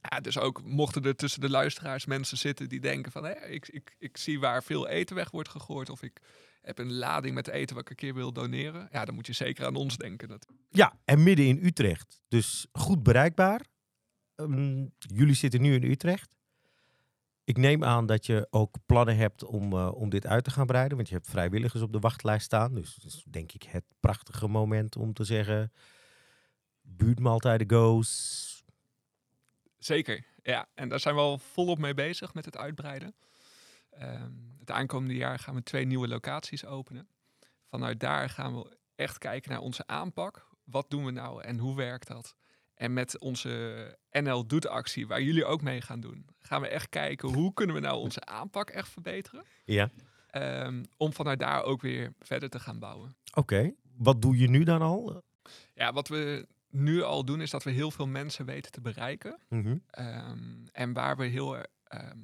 ja, 0.01 0.19
dus 0.19 0.37
ook 0.39 0.63
mochten 0.63 1.03
er 1.03 1.15
tussen 1.15 1.41
de 1.41 1.49
luisteraars 1.49 2.05
mensen 2.05 2.37
zitten 2.37 2.69
die 2.69 2.79
denken 2.79 3.11
van... 3.11 3.27
Ik, 3.27 3.67
ik, 3.67 3.95
ik 3.99 4.17
zie 4.17 4.39
waar 4.39 4.63
veel 4.63 4.87
eten 4.87 5.15
weg 5.15 5.31
wordt 5.31 5.49
gegooid. 5.49 5.89
Of 5.89 6.03
ik 6.03 6.19
heb 6.61 6.79
een 6.79 6.93
lading 6.93 7.35
met 7.35 7.47
eten 7.47 7.75
wat 7.75 7.83
ik 7.83 7.89
een 7.89 7.95
keer 7.95 8.13
wil 8.13 8.33
doneren. 8.33 8.87
Ja, 8.91 9.05
dan 9.05 9.15
moet 9.15 9.27
je 9.27 9.33
zeker 9.33 9.65
aan 9.65 9.75
ons 9.75 9.97
denken. 9.97 10.27
Dat, 10.27 10.45
ja, 10.69 10.99
en 11.05 11.23
midden 11.23 11.45
in 11.45 11.59
Utrecht. 11.65 12.21
Dus 12.27 12.67
goed 12.71 13.03
bereikbaar. 13.03 13.61
Ehm, 14.39 14.85
jullie 14.97 15.35
zitten 15.35 15.61
nu 15.61 15.75
in 15.75 15.83
Utrecht. 15.83 16.37
Ik 17.43 17.57
neem 17.57 17.83
aan 17.83 18.05
dat 18.05 18.25
je 18.25 18.47
ook 18.49 18.75
plannen 18.85 19.15
hebt 19.15 19.43
om, 19.43 19.73
eh, 19.73 19.91
om 19.93 20.09
dit 20.09 20.25
uit 20.25 20.43
te 20.43 20.51
gaan 20.51 20.65
breiden. 20.65 20.97
Want 20.97 21.09
je 21.09 21.15
hebt 21.15 21.29
vrijwilligers 21.29 21.81
op 21.81 21.91
de 21.91 21.99
wachtlijst 21.99 22.45
staan. 22.45 22.73
Dus 22.73 22.95
dat 22.95 23.11
is 23.11 23.23
denk 23.29 23.51
ik 23.51 23.63
het 23.63 23.83
prachtige 23.99 24.47
moment 24.47 24.95
om 24.95 25.13
te 25.13 25.23
zeggen... 25.23 25.71
Buurtmaaltijden 26.81 27.71
goes. 27.71 28.63
Zeker, 29.77 30.25
ja. 30.43 30.69
En 30.73 30.89
daar 30.89 30.99
zijn 30.99 31.15
we 31.15 31.21
al 31.21 31.37
volop 31.37 31.77
mee 31.77 31.93
bezig 31.93 32.33
met 32.33 32.45
het 32.45 32.57
uitbreiden. 32.57 33.15
Ehm, 33.89 34.31
het 34.59 34.71
aankomende 34.71 35.15
jaar 35.15 35.39
gaan 35.39 35.55
we 35.55 35.63
twee 35.63 35.85
nieuwe 35.85 36.07
locaties 36.07 36.65
openen. 36.65 37.07
Vanuit 37.65 37.99
daar 37.99 38.29
gaan 38.29 38.55
we 38.55 38.77
echt 38.95 39.17
kijken 39.17 39.51
naar 39.51 39.59
onze 39.59 39.87
aanpak. 39.87 40.47
Wat 40.63 40.89
doen 40.89 41.05
we 41.05 41.11
nou 41.11 41.43
en 41.43 41.57
hoe 41.57 41.75
werkt 41.75 42.07
dat? 42.07 42.35
En 42.79 42.93
met 42.93 43.19
onze 43.19 43.97
NL 44.11 44.47
Doet 44.47 44.67
actie, 44.67 45.07
waar 45.07 45.21
jullie 45.21 45.45
ook 45.45 45.61
mee 45.61 45.81
gaan 45.81 45.99
doen, 45.99 46.25
gaan 46.39 46.61
we 46.61 46.67
echt 46.67 46.89
kijken 46.89 47.33
hoe 47.33 47.53
kunnen 47.53 47.75
we 47.75 47.81
nou 47.81 47.99
onze 47.99 48.25
aanpak 48.25 48.69
echt 48.69 48.89
verbeteren. 48.89 49.43
Ja. 49.65 49.89
Ehm, 50.29 50.83
om 50.97 51.13
vanuit 51.13 51.39
daar 51.39 51.63
ook 51.63 51.81
weer 51.81 52.13
verder 52.19 52.49
te 52.49 52.59
gaan 52.59 52.79
bouwen. 52.79 53.15
Oké. 53.33 53.73
Wat 53.97 54.21
doe 54.21 54.37
je 54.37 54.49
nu 54.49 54.63
dan 54.63 54.81
al? 54.81 55.23
Ja, 55.73 55.93
wat 55.93 56.07
we 56.07 56.47
nu 56.69 57.01
al 57.03 57.25
doen 57.25 57.41
is 57.41 57.49
dat 57.49 57.63
we 57.63 57.71
heel 57.71 57.91
veel 57.91 58.07
mensen 58.07 58.45
weten 58.45 58.71
te 58.71 58.81
bereiken. 58.81 59.39
Mhm. 59.49 59.77
Ehm, 59.89 60.65
en 60.71 60.93
waar 60.93 61.17
we 61.17 61.25
heel. 61.25 61.57
ehm, 61.83 62.17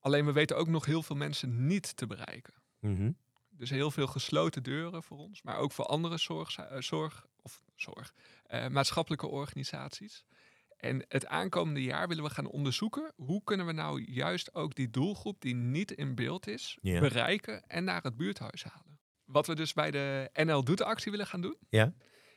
alleen 0.00 0.24
we 0.24 0.32
weten 0.32 0.56
ook 0.56 0.68
nog 0.68 0.84
heel 0.84 1.02
veel 1.02 1.16
mensen 1.16 1.66
niet 1.66 1.96
te 1.96 2.06
bereiken. 2.06 2.54
Mhm. 2.80 3.10
Dus 3.50 3.70
heel 3.70 3.90
veel 3.90 4.06
gesloten 4.06 4.62
deuren 4.62 5.02
voor 5.02 5.18
ons, 5.18 5.42
maar 5.42 5.56
ook 5.56 5.72
voor 5.72 5.84
andere 5.84 6.18
zorg, 6.18 6.56
eh, 6.56 6.80
zorg 6.80 7.26
of 7.42 7.62
zorg, 7.74 8.14
maatschappelijke 8.68 9.26
organisaties. 9.26 10.24
En 10.76 11.04
het 11.08 11.26
aankomende 11.26 11.82
jaar 11.82 12.08
willen 12.08 12.24
we 12.24 12.30
gaan 12.30 12.46
onderzoeken 12.50 13.12
hoe 13.16 13.42
kunnen 13.44 13.66
we 13.66 13.72
nou 13.72 14.02
juist 14.12 14.54
ook 14.54 14.74
die 14.74 14.90
doelgroep 14.90 15.40
die 15.40 15.54
niet 15.54 15.90
in 15.90 16.14
beeld 16.14 16.46
is, 16.46 16.78
bereiken 16.82 17.62
en 17.66 17.84
naar 17.84 18.02
het 18.02 18.16
buurthuis 18.16 18.64
halen. 18.64 19.00
Wat 19.24 19.46
we 19.46 19.54
dus 19.54 19.72
bij 19.72 19.90
de 19.90 20.30
NL 20.32 20.64
Doet 20.64 20.82
actie 20.82 21.10
willen 21.10 21.26
gaan 21.26 21.40
doen, 21.40 21.56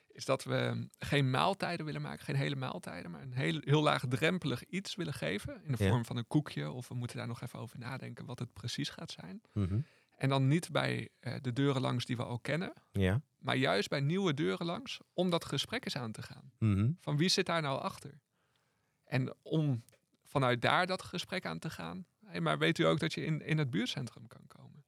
is 0.08 0.26
dat 0.26 0.44
we 0.44 0.88
geen 0.98 1.30
maaltijden 1.30 1.86
willen 1.86 2.02
maken, 2.02 2.26
geen 2.26 2.36
hele 2.36 2.56
maaltijden, 2.56 3.12
maar 3.12 3.22
een 3.22 3.34
heel, 3.34 3.62
heel 3.64 3.82
laagdrempelig 3.82 4.64
iets 4.66 4.96
willen 4.96 5.14
geven 5.14 5.62
in 5.64 5.72
de 5.72 5.78
vorm 5.90 6.06
van 6.06 6.18
een 6.18 6.28
koekje. 6.28 6.72
Of 6.72 6.88
we 6.88 6.96
moeten 6.96 7.18
daar 7.18 7.28
nog 7.28 7.42
even 7.42 7.60
over 7.60 7.80
nadenken 7.80 8.26
wat 8.26 8.40
het 8.40 8.54
precies 8.54 8.90
gaat 8.90 9.12
zijn. 9.12 9.42
Mhm. 9.54 9.80
En 10.16 10.30
dan 10.30 10.48
niet 10.48 10.72
bij 10.72 11.10
eh, 11.20 11.34
de 11.42 11.54
deuren 11.54 11.82
langs 11.82 12.06
die 12.06 12.18
we 12.18 12.24
al 12.24 12.40
kennen, 12.40 12.74
Ja. 12.92 13.22
Maar 13.42 13.56
juist 13.56 13.90
bij 13.90 14.00
nieuwe 14.00 14.34
deuren 14.34 14.66
langs 14.66 15.00
om 15.14 15.30
dat 15.30 15.46
gesprek 15.46 15.86
eens 15.86 15.98
aan 15.98 16.12
te 16.12 16.22
gaan. 16.22 16.52
Mhm. 16.58 16.92
Van 17.00 17.18
wie 17.18 17.30
zit 17.30 17.46
daar 17.46 17.62
nou 17.62 17.80
achter? 17.80 18.20
En 19.04 19.36
om 19.42 19.84
vanuit 20.24 20.62
daar 20.62 20.88
dat 20.88 21.02
gesprek 21.02 21.46
aan 21.46 21.60
te 21.60 21.70
gaan. 21.70 22.06
Hey, 22.26 22.42
maar 22.42 22.58
weet 22.58 22.78
u 22.78 22.84
ook 22.84 23.00
dat 23.00 23.14
je 23.14 23.26
in, 23.26 23.42
in 23.42 23.58
het 23.58 23.70
buurtcentrum 23.70 24.28
kan 24.28 24.48
komen? 24.48 24.86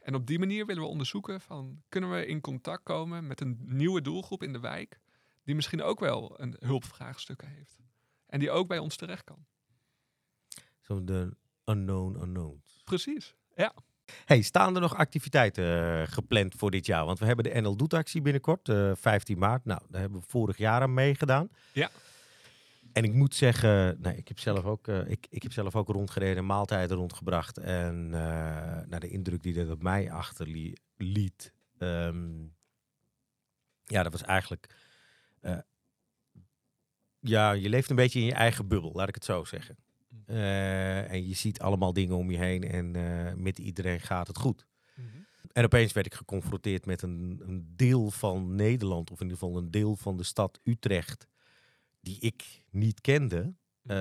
En 0.00 0.14
op 0.14 0.26
die 0.26 0.38
manier 0.38 0.66
willen 0.66 0.82
we 0.82 0.88
onderzoeken 0.88 1.40
van 1.40 1.82
kunnen 1.88 2.10
we 2.10 2.26
in 2.26 2.40
contact 2.40 2.82
komen 2.82 3.26
met 3.26 3.40
een 3.40 3.58
nieuwe 3.60 4.00
doelgroep 4.00 4.42
in 4.42 4.52
de 4.52 4.60
wijk 4.60 5.00
die 5.44 5.54
misschien 5.54 5.82
ook 5.82 6.00
wel 6.00 6.40
een 6.40 6.56
hulpvraagstukken 6.58 7.48
heeft. 7.48 7.78
En 8.26 8.38
die 8.38 8.50
ook 8.50 8.68
bij 8.68 8.78
ons 8.78 8.96
terecht 8.96 9.24
kan. 9.24 9.46
Zo 10.80 11.04
de 11.04 11.36
unknown 11.64 12.20
unknowns. 12.22 12.82
Precies. 12.84 13.34
Ja. 13.54 13.74
Hey, 14.24 14.42
staan 14.42 14.74
er 14.74 14.80
nog 14.80 14.96
activiteiten 14.96 16.00
eh, 16.00 16.12
gepland 16.12 16.54
voor 16.56 16.70
dit 16.70 16.86
jaar? 16.86 17.04
Want 17.04 17.18
we 17.18 17.24
hebben 17.26 17.44
de 17.44 17.60
NL 17.60 17.76
Doet 17.76 17.94
actie 17.94 18.22
binnenkort, 18.22 18.68
eh 18.68 18.92
15 18.94 19.38
maart. 19.38 19.64
Nou, 19.64 19.80
daar 19.88 20.00
hebben 20.00 20.20
we 20.20 20.26
vorig 20.28 20.56
jaar 20.56 20.82
aan 20.82 20.94
meegedaan. 20.94 21.48
Ja. 21.72 21.90
En 22.92 23.04
ik 23.04 23.12
moet 23.12 23.34
zeggen, 23.34 23.96
nee, 24.00 24.16
ik, 24.16 24.28
heb 24.28 24.38
zelf 24.38 24.64
ook, 24.64 24.88
eh, 24.88 25.10
ik, 25.10 25.26
ik 25.30 25.42
heb 25.42 25.52
zelf 25.52 25.76
ook 25.76 25.88
rondgereden, 25.88 26.46
maaltijden 26.46 26.96
rondgebracht. 26.96 27.58
En 27.58 28.10
naar 28.88 29.00
de 29.00 29.08
indruk 29.08 29.42
die 29.42 29.54
dat 29.54 29.70
op 29.70 29.82
mij 29.82 30.12
achterliet. 30.12 31.52
ehm 31.78 32.48
ja, 33.84 34.02
dat 34.02 34.12
was 34.12 34.22
eigenlijk... 34.22 34.74
ja, 37.20 37.52
je 37.52 37.68
leeft 37.68 37.90
een 37.90 37.96
beetje 37.96 38.20
in 38.20 38.26
je 38.26 38.32
eigen 38.32 38.68
bubbel, 38.68 38.92
laat 38.94 39.08
ik 39.08 39.14
het 39.14 39.24
zo 39.24 39.44
zeggen. 39.44 39.76
Eh, 40.30 41.10
en 41.10 41.28
je 41.28 41.34
ziet 41.34 41.60
allemaal 41.60 41.92
dingen 41.92 42.16
om 42.16 42.30
je 42.30 42.38
heen 42.38 42.62
en 42.62 42.96
eh, 42.96 43.34
met 43.34 43.58
iedereen 43.58 44.00
gaat 44.00 44.26
het 44.26 44.38
goed. 44.38 44.68
En 45.52 45.64
opeens 45.64 45.92
werd 45.92 46.06
ik 46.06 46.14
geconfronteerd 46.14 46.86
met 46.86 47.02
een, 47.02 47.40
een 47.46 47.72
deel 47.76 48.10
van 48.10 48.54
Nederland, 48.54 49.10
of 49.10 49.20
in 49.20 49.26
ieder 49.26 49.38
geval 49.38 49.56
een 49.56 49.70
deel 49.70 49.96
van 49.96 50.16
de 50.16 50.22
stad 50.22 50.60
Utrecht, 50.64 51.28
die 52.00 52.20
ik 52.20 52.62
niet 52.70 53.00
kende, 53.00 53.54
eh, 53.82 53.96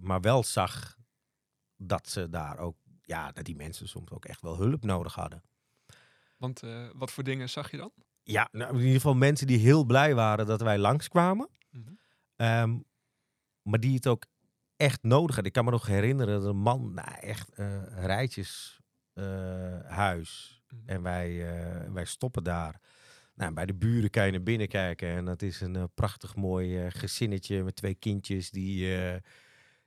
maar 0.00 0.20
wel 0.20 0.44
zag 0.44 0.96
dat 1.76 2.08
ze 2.08 2.28
daar 2.28 2.58
ook, 2.58 2.76
ja, 3.02 3.32
dat 3.32 3.44
die 3.44 3.56
mensen 3.56 3.88
soms 3.88 4.10
ook 4.10 4.24
echt 4.24 4.40
wel 4.40 4.56
hulp 4.56 4.84
nodig 4.84 5.14
hadden. 5.14 5.42
Want 6.36 6.62
wat 6.94 7.10
voor 7.10 7.24
dingen 7.24 7.50
zag 7.50 7.70
je 7.70 7.76
dan? 7.76 7.92
Ja, 8.22 8.48
nou, 8.52 8.70
in 8.70 8.78
ieder 8.78 8.94
geval 8.94 9.14
mensen 9.14 9.46
die 9.46 9.58
heel 9.58 9.84
blij 9.84 10.14
waren 10.14 10.46
dat 10.46 10.60
wij 10.60 10.78
langskwamen. 10.78 11.48
Ehm, 12.36 12.78
maar 13.62 13.80
die 13.80 13.94
het 13.94 14.06
ook 14.06 14.24
echt 14.78 15.02
nodig 15.02 15.36
had. 15.36 15.46
Ik 15.46 15.52
kan 15.52 15.64
me 15.64 15.70
nog 15.70 15.86
herinneren 15.86 16.40
dat 16.40 16.50
een 16.50 16.60
man, 16.60 16.94
nou 16.94 17.18
echt 17.20 17.50
eh 17.54 17.82
rijtjes 17.96 18.80
eh, 19.12 19.24
huis. 19.86 20.62
En 20.86 21.02
wij, 21.02 21.48
eh, 21.48 21.92
wij 21.92 22.04
stoppen 22.04 22.44
daar. 22.44 22.80
Nou, 23.34 23.52
bij 23.52 23.66
de 23.66 23.74
buren 23.74 24.10
kan 24.10 24.26
je 24.26 24.30
naar 24.32 24.42
binnen 24.42 24.68
kijken. 24.68 25.08
En 25.08 25.24
dat 25.24 25.42
is 25.42 25.60
een 25.60 25.90
prachtig 25.94 26.36
mooi 26.36 26.90
gezinnetje 26.90 27.64
met 27.64 27.76
twee 27.76 27.94
kindjes 27.94 28.50
die, 28.50 28.96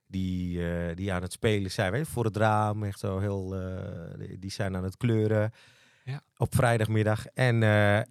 die, 0.07 0.59
die 0.95 1.13
aan 1.13 1.21
het 1.21 1.31
spelen 1.31 1.71
zijn. 1.71 1.91
Weet 1.91 2.05
je, 2.05 2.11
voor 2.11 2.25
het 2.25 2.37
raam, 2.37 2.83
echt 2.83 2.99
zo 2.99 3.19
heel... 3.19 3.49
die- 4.39 4.51
zijn 4.51 4.75
aan 4.75 4.83
het 4.83 4.97
kleuren. 4.97 5.51
Ja. 6.03 6.21
Op 6.37 6.55
vrijdagmiddag. 6.55 7.25
En, 7.25 7.63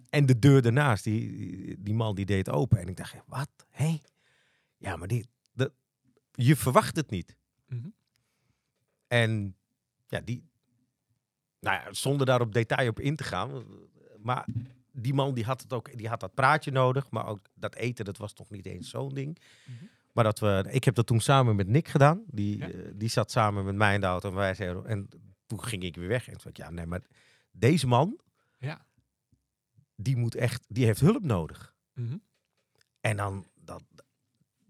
en 0.09 0.25
de 0.25 0.39
deur 0.39 0.61
daarnaast, 0.61 1.03
die, 1.03 1.75
die 1.79 1.93
man 1.93 2.15
die 2.15 2.25
deed 2.25 2.49
open. 2.49 2.79
En 2.79 2.87
ik 2.87 2.97
dacht, 2.97 3.15
wat? 3.25 3.49
Hé? 3.69 3.97
Ja, 4.77 4.95
maar 4.95 5.07
dit, 5.07 5.27
dat, 5.53 5.71
je 6.31 6.55
verwacht 6.55 6.95
het 6.95 7.09
niet. 7.09 7.35
Mhm. 7.67 7.87
En 9.07 9.55
ja, 10.07 10.21
die, 10.21 10.43
nou 11.59 11.81
ja, 11.83 11.93
zonder 11.93 12.25
daar 12.25 12.41
op 12.41 12.53
detail 12.53 12.89
op 12.89 12.99
in 12.99 13.15
te 13.15 13.23
gaan. 13.23 13.63
Maar 14.19 14.47
die 14.91 15.13
man 15.13 15.33
die 15.33 15.43
had 15.45 15.61
het 15.61 15.73
ook, 15.73 15.97
die 15.97 16.07
had 16.07 16.19
dat 16.19 16.33
praatje 16.33 16.71
nodig. 16.71 17.09
Maar 17.09 17.27
ook 17.27 17.39
dat 17.53 17.75
eten, 17.75 18.05
dat 18.05 18.17
was 18.17 18.33
toch 18.33 18.49
niet 18.49 18.65
eens 18.65 18.89
zo'n 18.89 19.13
ding. 19.13 19.37
Mhm. 19.65 19.85
Maar 20.11 20.23
dat 20.23 20.39
we, 20.39 20.65
ik 20.69 20.83
heb 20.83 20.95
dat 20.95 21.05
toen 21.07 21.19
samen 21.19 21.55
met 21.55 21.67
Nick 21.67 21.87
gedaan. 21.87 22.23
Die, 22.27 22.57
Ja. 22.57 22.69
eh, 22.71 22.91
die 22.95 23.09
zat 23.09 23.31
samen 23.31 23.65
met 23.65 23.75
mij 23.75 23.93
in 23.95 24.01
de 24.01 24.05
auto. 24.07 24.29
En, 24.29 24.35
wij 24.35 24.53
zeiden, 24.53 24.85
en 24.85 25.07
toen 25.45 25.63
ging 25.63 25.83
ik 25.83 25.95
weer 25.95 26.07
weg. 26.07 26.27
En 26.27 26.37
toen 26.37 26.51
ik, 26.51 26.57
ja, 26.57 26.69
nee, 26.69 26.85
maar 26.85 27.01
deze 27.51 27.87
man, 27.87 28.19
Ja. 28.59 28.85
die 29.95 30.15
moet 30.17 30.35
echt, 30.35 30.65
die 30.67 30.85
heeft 30.85 30.99
hulp 30.99 31.23
nodig. 31.23 31.73
Mhm. 31.93 32.17
En 33.01 33.17
dan, 33.17 33.45
dat, 33.55 33.83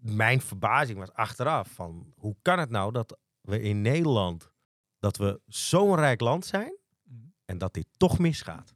mijn 0.02 0.40
verbazing 0.40 0.98
was 0.98 1.12
achteraf 1.12 1.68
van, 1.68 2.12
hoe 2.16 2.36
kan 2.42 2.58
het 2.58 2.70
nou 2.70 2.92
dat 2.92 3.18
we 3.40 3.60
in 3.60 3.80
Nederland, 3.82 4.52
dat 4.98 5.16
we 5.16 5.40
zo'n 5.46 5.94
rijk 5.94 6.20
land 6.20 6.46
zijn 6.46 6.76
Mhm. 7.04 7.26
en 7.44 7.58
dat 7.58 7.74
dit 7.74 7.86
toch 7.96 8.18
misgaat? 8.18 8.74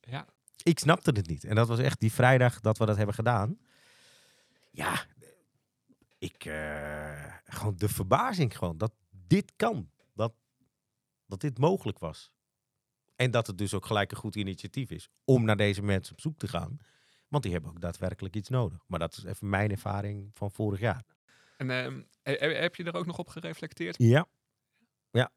Ja. 0.00 0.26
Ik 0.62 0.78
snapte 0.78 1.10
het 1.10 1.26
niet. 1.26 1.44
En 1.44 1.54
dat 1.54 1.68
was 1.68 1.78
echt 1.78 2.00
die 2.00 2.12
vrijdag 2.12 2.60
dat 2.60 2.78
we 2.78 2.86
dat 2.86 2.96
hebben 2.96 3.14
gedaan. 3.14 3.58
Ja, 4.70 5.04
ik, 6.18 6.44
eh, 6.44 7.34
gewoon 7.44 7.76
de 7.76 7.88
verbazing 7.88 8.56
gewoon, 8.58 8.78
dat 8.78 8.92
dit 9.10 9.52
kan. 9.56 9.90
Dat, 10.14 10.34
dat 11.26 11.40
dit 11.40 11.58
mogelijk 11.58 11.98
was. 11.98 12.32
En 13.16 13.30
dat 13.30 13.46
het 13.46 13.58
dus 13.58 13.74
ook 13.74 13.86
gelijk 13.86 14.10
een 14.10 14.16
goed 14.16 14.36
initiatief 14.36 14.90
is 14.90 15.08
om 15.24 15.44
naar 15.44 15.56
deze 15.56 15.82
mensen 15.82 16.12
op 16.12 16.20
zoek 16.20 16.38
te 16.38 16.48
gaan. 16.48 16.78
Want 17.34 17.42
die 17.44 17.52
hebben 17.52 17.70
ook 17.70 17.80
daadwerkelijk 17.80 18.36
iets 18.36 18.48
nodig. 18.48 18.78
Maar 18.86 18.98
dat 18.98 19.16
is 19.16 19.24
even 19.24 19.48
mijn 19.48 19.70
ervaring 19.70 20.30
van 20.34 20.50
vorig 20.50 20.80
jaar. 20.80 21.02
En 21.56 21.70
ehm, 21.70 22.00
he- 22.22 22.36
he- 22.38 22.54
heb 22.54 22.76
je 22.76 22.84
er 22.84 22.94
ook 22.94 23.06
nog 23.06 23.18
op 23.18 23.28
gereflecteerd? 23.28 23.94
Ja. 23.98 24.26
Ja. 25.10 25.30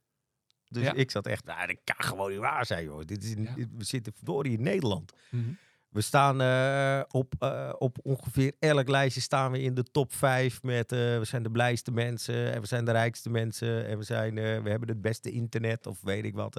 Dus 0.69 0.83
Ja. 0.83 0.93
ik 0.93 1.11
zat 1.11 1.25
echt, 1.27 1.45
nou, 1.45 1.67
dat 1.67 1.77
kan 1.83 2.05
gewoon 2.05 2.29
niet 2.31 2.39
waar 2.39 2.65
zijn, 2.65 2.83
joh. 2.83 3.01
Dit 3.05 3.23
is, 3.23 3.33
Ja. 3.33 3.53
We 3.55 3.83
zitten 3.83 4.13
verdorie 4.13 4.53
in 4.57 4.61
Nederland. 4.63 5.13
Mhm. 5.29 5.49
We 5.89 6.01
staan 6.01 6.41
eh, 6.41 7.01
op, 7.11 7.33
eh, 7.39 7.73
op 7.77 7.97
ongeveer 8.03 8.53
elk 8.59 8.87
lijstje 8.87 9.21
staan 9.21 9.51
we 9.51 9.61
in 9.61 9.73
de 9.73 9.83
top 9.83 10.13
5 10.13 10.63
met 10.63 10.91
eh, 10.91 10.97
we 10.99 11.25
zijn 11.25 11.43
de 11.43 11.51
blijste 11.51 11.91
mensen 11.91 12.53
en 12.53 12.61
we 12.61 12.67
zijn 12.67 12.85
de 12.85 12.91
rijkste 12.91 13.29
mensen 13.29 13.87
en 13.87 13.97
we, 13.97 14.03
zijn, 14.03 14.33
we 14.35 14.69
hebben 14.69 14.87
het 14.87 15.01
beste 15.01 15.31
internet 15.31 15.87
of 15.87 16.01
weet 16.01 16.23
ik 16.25 16.33
wat. 16.35 16.55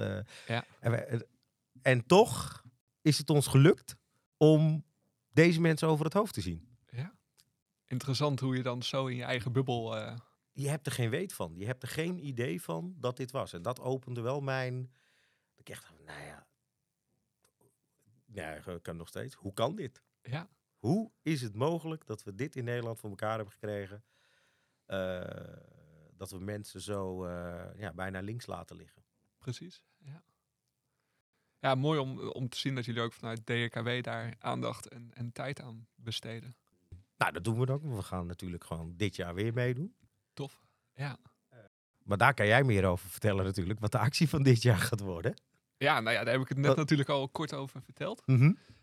Ja. 0.47 0.63
en, 0.79 0.91
we- 0.91 1.27
en 1.81 2.05
toch 2.05 2.63
is 3.01 3.17
het 3.17 3.29
ons 3.29 3.47
gelukt 3.47 3.95
om 4.37 4.83
deze 5.43 5.61
mensen 5.61 5.87
over 5.87 6.05
het 6.05 6.13
hoofd 6.13 6.33
te 6.33 6.41
zien. 6.41 6.77
Ja. 6.89 7.13
Interessant 7.85 8.39
hoe 8.39 8.55
je 8.55 8.63
dan 8.63 8.83
zo 8.83 9.05
in 9.07 9.15
je 9.15 9.23
eigen 9.23 9.51
bubbel... 9.51 9.97
eh, 9.97 10.17
Je 10.51 10.69
hebt 10.69 10.85
er 10.85 10.91
geen 10.91 11.09
weet 11.09 11.33
van. 11.33 11.53
Je 11.57 11.65
hebt 11.65 11.83
er 11.83 11.89
geen 11.89 12.25
idee 12.25 12.61
van 12.61 12.95
dat 12.97 13.17
dit 13.17 13.31
was. 13.31 13.53
En 13.53 13.61
dat 13.61 13.79
opende 13.79 14.21
wel 14.21 14.41
mijn... 14.41 14.91
Ik 15.55 15.69
echt, 15.69 15.91
nou 16.05 16.21
ja... 16.23 16.47
Ja, 18.25 18.53
ik 18.53 18.83
kan 18.83 18.97
nog 18.97 19.07
steeds. 19.07 19.35
Hoe 19.35 19.53
kan 19.53 19.75
dit? 19.75 20.03
ja. 20.21 20.49
Hoe 20.77 21.11
is 21.21 21.41
het 21.41 21.55
mogelijk 21.55 22.05
dat 22.05 22.23
we 22.23 22.35
dit 22.35 22.55
in 22.55 22.63
Nederland 22.63 22.99
voor 22.99 23.09
elkaar 23.09 23.35
hebben 23.35 23.53
gekregen? 23.53 24.03
Eh, 24.85 25.57
dat 26.13 26.31
we 26.31 26.39
mensen 26.39 26.81
zo 26.81 27.25
eh, 27.25 27.79
ja, 27.79 27.93
bijna 27.93 28.19
links 28.19 28.45
laten 28.45 28.75
liggen. 28.75 29.03
Precies, 29.37 29.83
ja. 29.97 30.23
Ja, 31.59 31.75
mooi 31.75 31.99
om, 31.99 32.19
om 32.19 32.49
te 32.49 32.57
zien 32.57 32.75
dat 32.75 32.85
jullie 32.85 33.01
ook 33.01 33.13
vanuit 33.13 33.45
DKW 33.45 34.03
daar 34.03 34.33
aandacht 34.39 34.87
en, 34.87 35.11
en 35.13 35.31
tijd 35.31 35.61
aan 35.61 35.87
besteden. 35.95 36.55
Nou, 37.17 37.31
dat 37.31 37.43
doen 37.43 37.59
we 37.59 37.71
ook. 37.71 37.83
We 37.83 38.01
gaan 38.01 38.25
natuurlijk 38.25 38.63
gewoon 38.63 38.93
dit 38.97 39.15
jaar 39.15 39.33
weer 39.33 39.53
meedoen. 39.53 39.95
Tof, 40.33 40.61
ja. 40.93 41.17
Maar 42.03 42.17
daar 42.17 42.33
kan 42.33 42.47
jij 42.47 42.63
meer 42.63 42.85
over 42.85 43.09
vertellen 43.09 43.45
natuurlijk, 43.45 43.79
wat 43.79 43.91
de 43.91 43.97
actie 43.97 44.29
van 44.29 44.43
dit 44.43 44.61
jaar 44.61 44.77
gaat 44.77 44.99
worden. 44.99 45.41
Ja, 45.77 45.99
nou 45.99 46.15
ja, 46.15 46.23
daar 46.23 46.33
heb 46.33 46.41
ik 46.41 46.47
het 46.49 46.57
net 46.57 46.67
Wat- 46.67 46.77
natuurlijk 46.77 47.09
al 47.09 47.29
kort 47.29 47.53
over 47.53 47.81
verteld. 47.81 48.23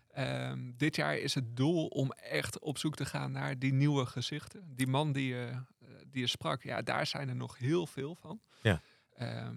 Ehm, 0.07 0.71
dit 0.77 0.95
jaar 0.95 1.17
is 1.17 1.33
het 1.33 1.55
doel 1.55 1.87
om 1.87 2.11
echt 2.11 2.59
op 2.59 2.77
zoek 2.77 2.95
te 2.95 3.05
gaan 3.05 3.31
naar 3.31 3.59
die 3.59 3.73
nieuwe 3.73 4.05
gezichten. 4.05 4.75
Die 4.75 4.87
man 4.87 5.11
die 5.11 5.27
je, 5.27 5.49
eh, 5.79 5.87
die 6.07 6.21
je 6.21 6.27
sprak, 6.27 6.63
ja, 6.63 6.81
daar 6.81 7.05
zijn 7.07 7.29
er 7.29 7.35
nog 7.35 7.57
heel 7.57 7.87
veel 7.87 8.15
van. 8.15 8.41
Ja. 8.61 8.81
Ehm, 9.15 9.55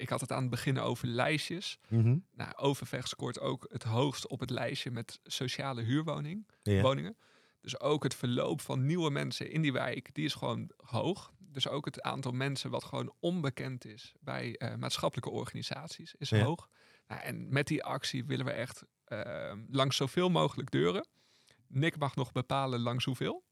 ik 0.00 0.08
had 0.08 0.20
het 0.20 0.32
aan 0.32 0.40
het 0.40 0.50
begin 0.50 0.78
over 0.78 1.06
lijstjes. 1.08 1.78
Mhm. 1.88 2.18
Nou, 2.32 2.54
Overvecht 2.56 3.08
scoort 3.08 3.40
ook 3.40 3.66
het 3.72 3.82
hoogst 3.82 4.26
op 4.26 4.40
het 4.40 4.50
lijstje 4.50 4.90
met 4.90 5.20
sociale 5.22 5.82
huurwoning, 5.82 6.48
Ja. 6.62 6.82
woningen. 6.82 7.16
Dus 7.60 7.80
ook 7.80 8.02
het 8.02 8.14
verloop 8.14 8.60
van 8.60 8.86
nieuwe 8.86 9.10
mensen 9.10 9.50
in 9.50 9.62
die 9.62 9.72
wijk, 9.72 10.14
die 10.14 10.24
is 10.24 10.34
gewoon 10.34 10.70
hoog. 10.76 11.32
Dus 11.38 11.68
ook 11.68 11.84
het 11.84 12.02
aantal 12.02 12.32
mensen 12.32 12.70
wat 12.70 12.84
gewoon 12.84 13.14
onbekend 13.18 13.84
is 13.84 14.12
bij 14.20 14.56
eh, 14.56 14.74
maatschappelijke 14.74 15.30
organisaties 15.30 16.14
is 16.14 16.28
Ja. 16.28 16.44
hoog. 16.44 16.68
Nou, 17.06 17.20
en 17.22 17.52
met 17.52 17.66
die 17.66 17.84
actie 17.84 18.24
willen 18.24 18.44
we 18.44 18.50
echt 18.52 18.82
eh, 19.04 19.52
langs 19.68 19.96
zoveel 19.96 20.30
mogelijk 20.30 20.70
deuren. 20.70 21.06
Nick 21.68 21.98
mag 21.98 22.16
nog 22.16 22.32
bepalen 22.32 22.80
langs 22.80 23.04
hoeveel. 23.04 23.44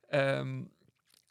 Ehm, 0.00 0.64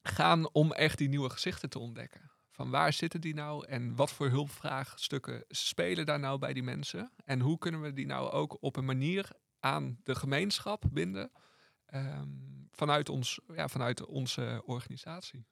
gaan 0.01 0.49
om 0.53 0.71
echt 0.73 0.97
die 0.97 1.09
nieuwe 1.09 1.29
gezichten 1.29 1.69
te 1.69 1.79
ontdekken. 1.79 2.31
Van 2.55 2.69
waar 2.69 2.93
zitten 2.93 3.21
die 3.21 3.33
nou 3.33 3.65
en 3.67 3.95
wat 3.95 4.11
voor 4.11 4.29
hulpvraagstukken 4.29 5.45
spelen 5.47 6.05
daar 6.05 6.19
nou 6.19 6.39
bij 6.39 6.53
die 6.53 6.63
mensen? 6.63 7.11
En 7.25 7.39
hoe 7.39 7.57
kunnen 7.57 7.81
we 7.81 7.93
die 7.93 8.05
nou 8.05 8.29
ook 8.31 8.57
op 8.61 8.75
een 8.75 8.85
manier 8.85 9.29
aan 9.59 9.99
de 10.03 10.15
gemeenschap 10.15 10.83
binden 10.91 11.31
ehm, 11.85 12.29
vanuit, 12.71 13.09
ons, 13.09 13.39
ja, 13.53 13.67
vanuit 13.67 14.05
onze 14.05 14.61
organisatie? 14.65 15.45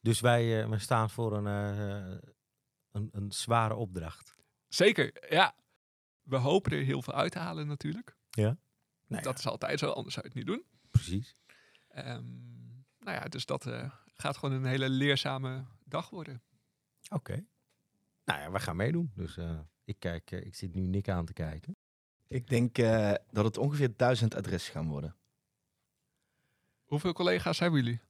Dus 0.00 0.20
wij, 0.20 0.62
eh, 0.62 0.68
wij 0.68 0.78
staan 0.78 1.10
voor 1.10 1.36
een, 1.36 1.46
eh, 1.46 2.18
een, 2.90 3.08
een 3.12 3.32
zware 3.32 3.74
opdracht. 3.74 4.36
Zeker, 4.68 5.32
ja. 5.34 5.54
We 6.22 6.36
hopen 6.36 6.72
er 6.72 6.82
heel 6.84 7.02
veel 7.02 7.14
uit 7.14 7.32
te 7.32 7.38
halen 7.38 7.66
natuurlijk. 7.66 8.16
Nou 8.34 8.56
ja, 9.06 9.20
Dat 9.20 9.38
is 9.38 9.46
altijd 9.46 9.78
zo, 9.78 9.90
anders 9.90 10.14
zou 10.14 10.26
je 10.28 10.38
het 10.38 10.46
niet 10.46 10.56
doen. 10.56 10.64
precies. 10.90 11.36
Ehm, 11.88 12.24
nou 12.98 13.16
ja, 13.16 13.24
dus 13.24 13.46
dat 13.46 13.66
eh, 13.66 13.92
gaat 14.14 14.36
gewoon 14.36 14.54
een 14.54 14.64
hele 14.64 14.88
leerzame 14.88 15.64
dag 15.84 16.10
worden. 16.10 16.42
Oké. 17.10 17.44
Nou 18.24 18.40
ja, 18.40 18.50
we 18.50 18.60
gaan 18.60 18.76
meedoen. 18.76 19.12
Dus 19.14 19.36
eh, 19.36 19.58
ik, 19.84 19.98
kijk, 19.98 20.30
eh, 20.30 20.46
ik 20.46 20.54
zit 20.54 20.74
nu 20.74 20.86
Nick 20.86 21.08
aan 21.08 21.24
te 21.26 21.32
kijken. 21.32 21.76
Ik 22.28 22.48
denk 22.48 22.78
eh, 22.78 23.14
dat 23.30 23.44
het 23.44 23.56
ongeveer 23.58 23.96
duizend 23.96 24.34
adressen 24.34 24.72
gaan 24.72 24.88
worden. 24.88 25.16
Hoeveel 26.84 27.12
collega's 27.12 27.58
hebben 27.58 27.82
jullie? 27.84 28.00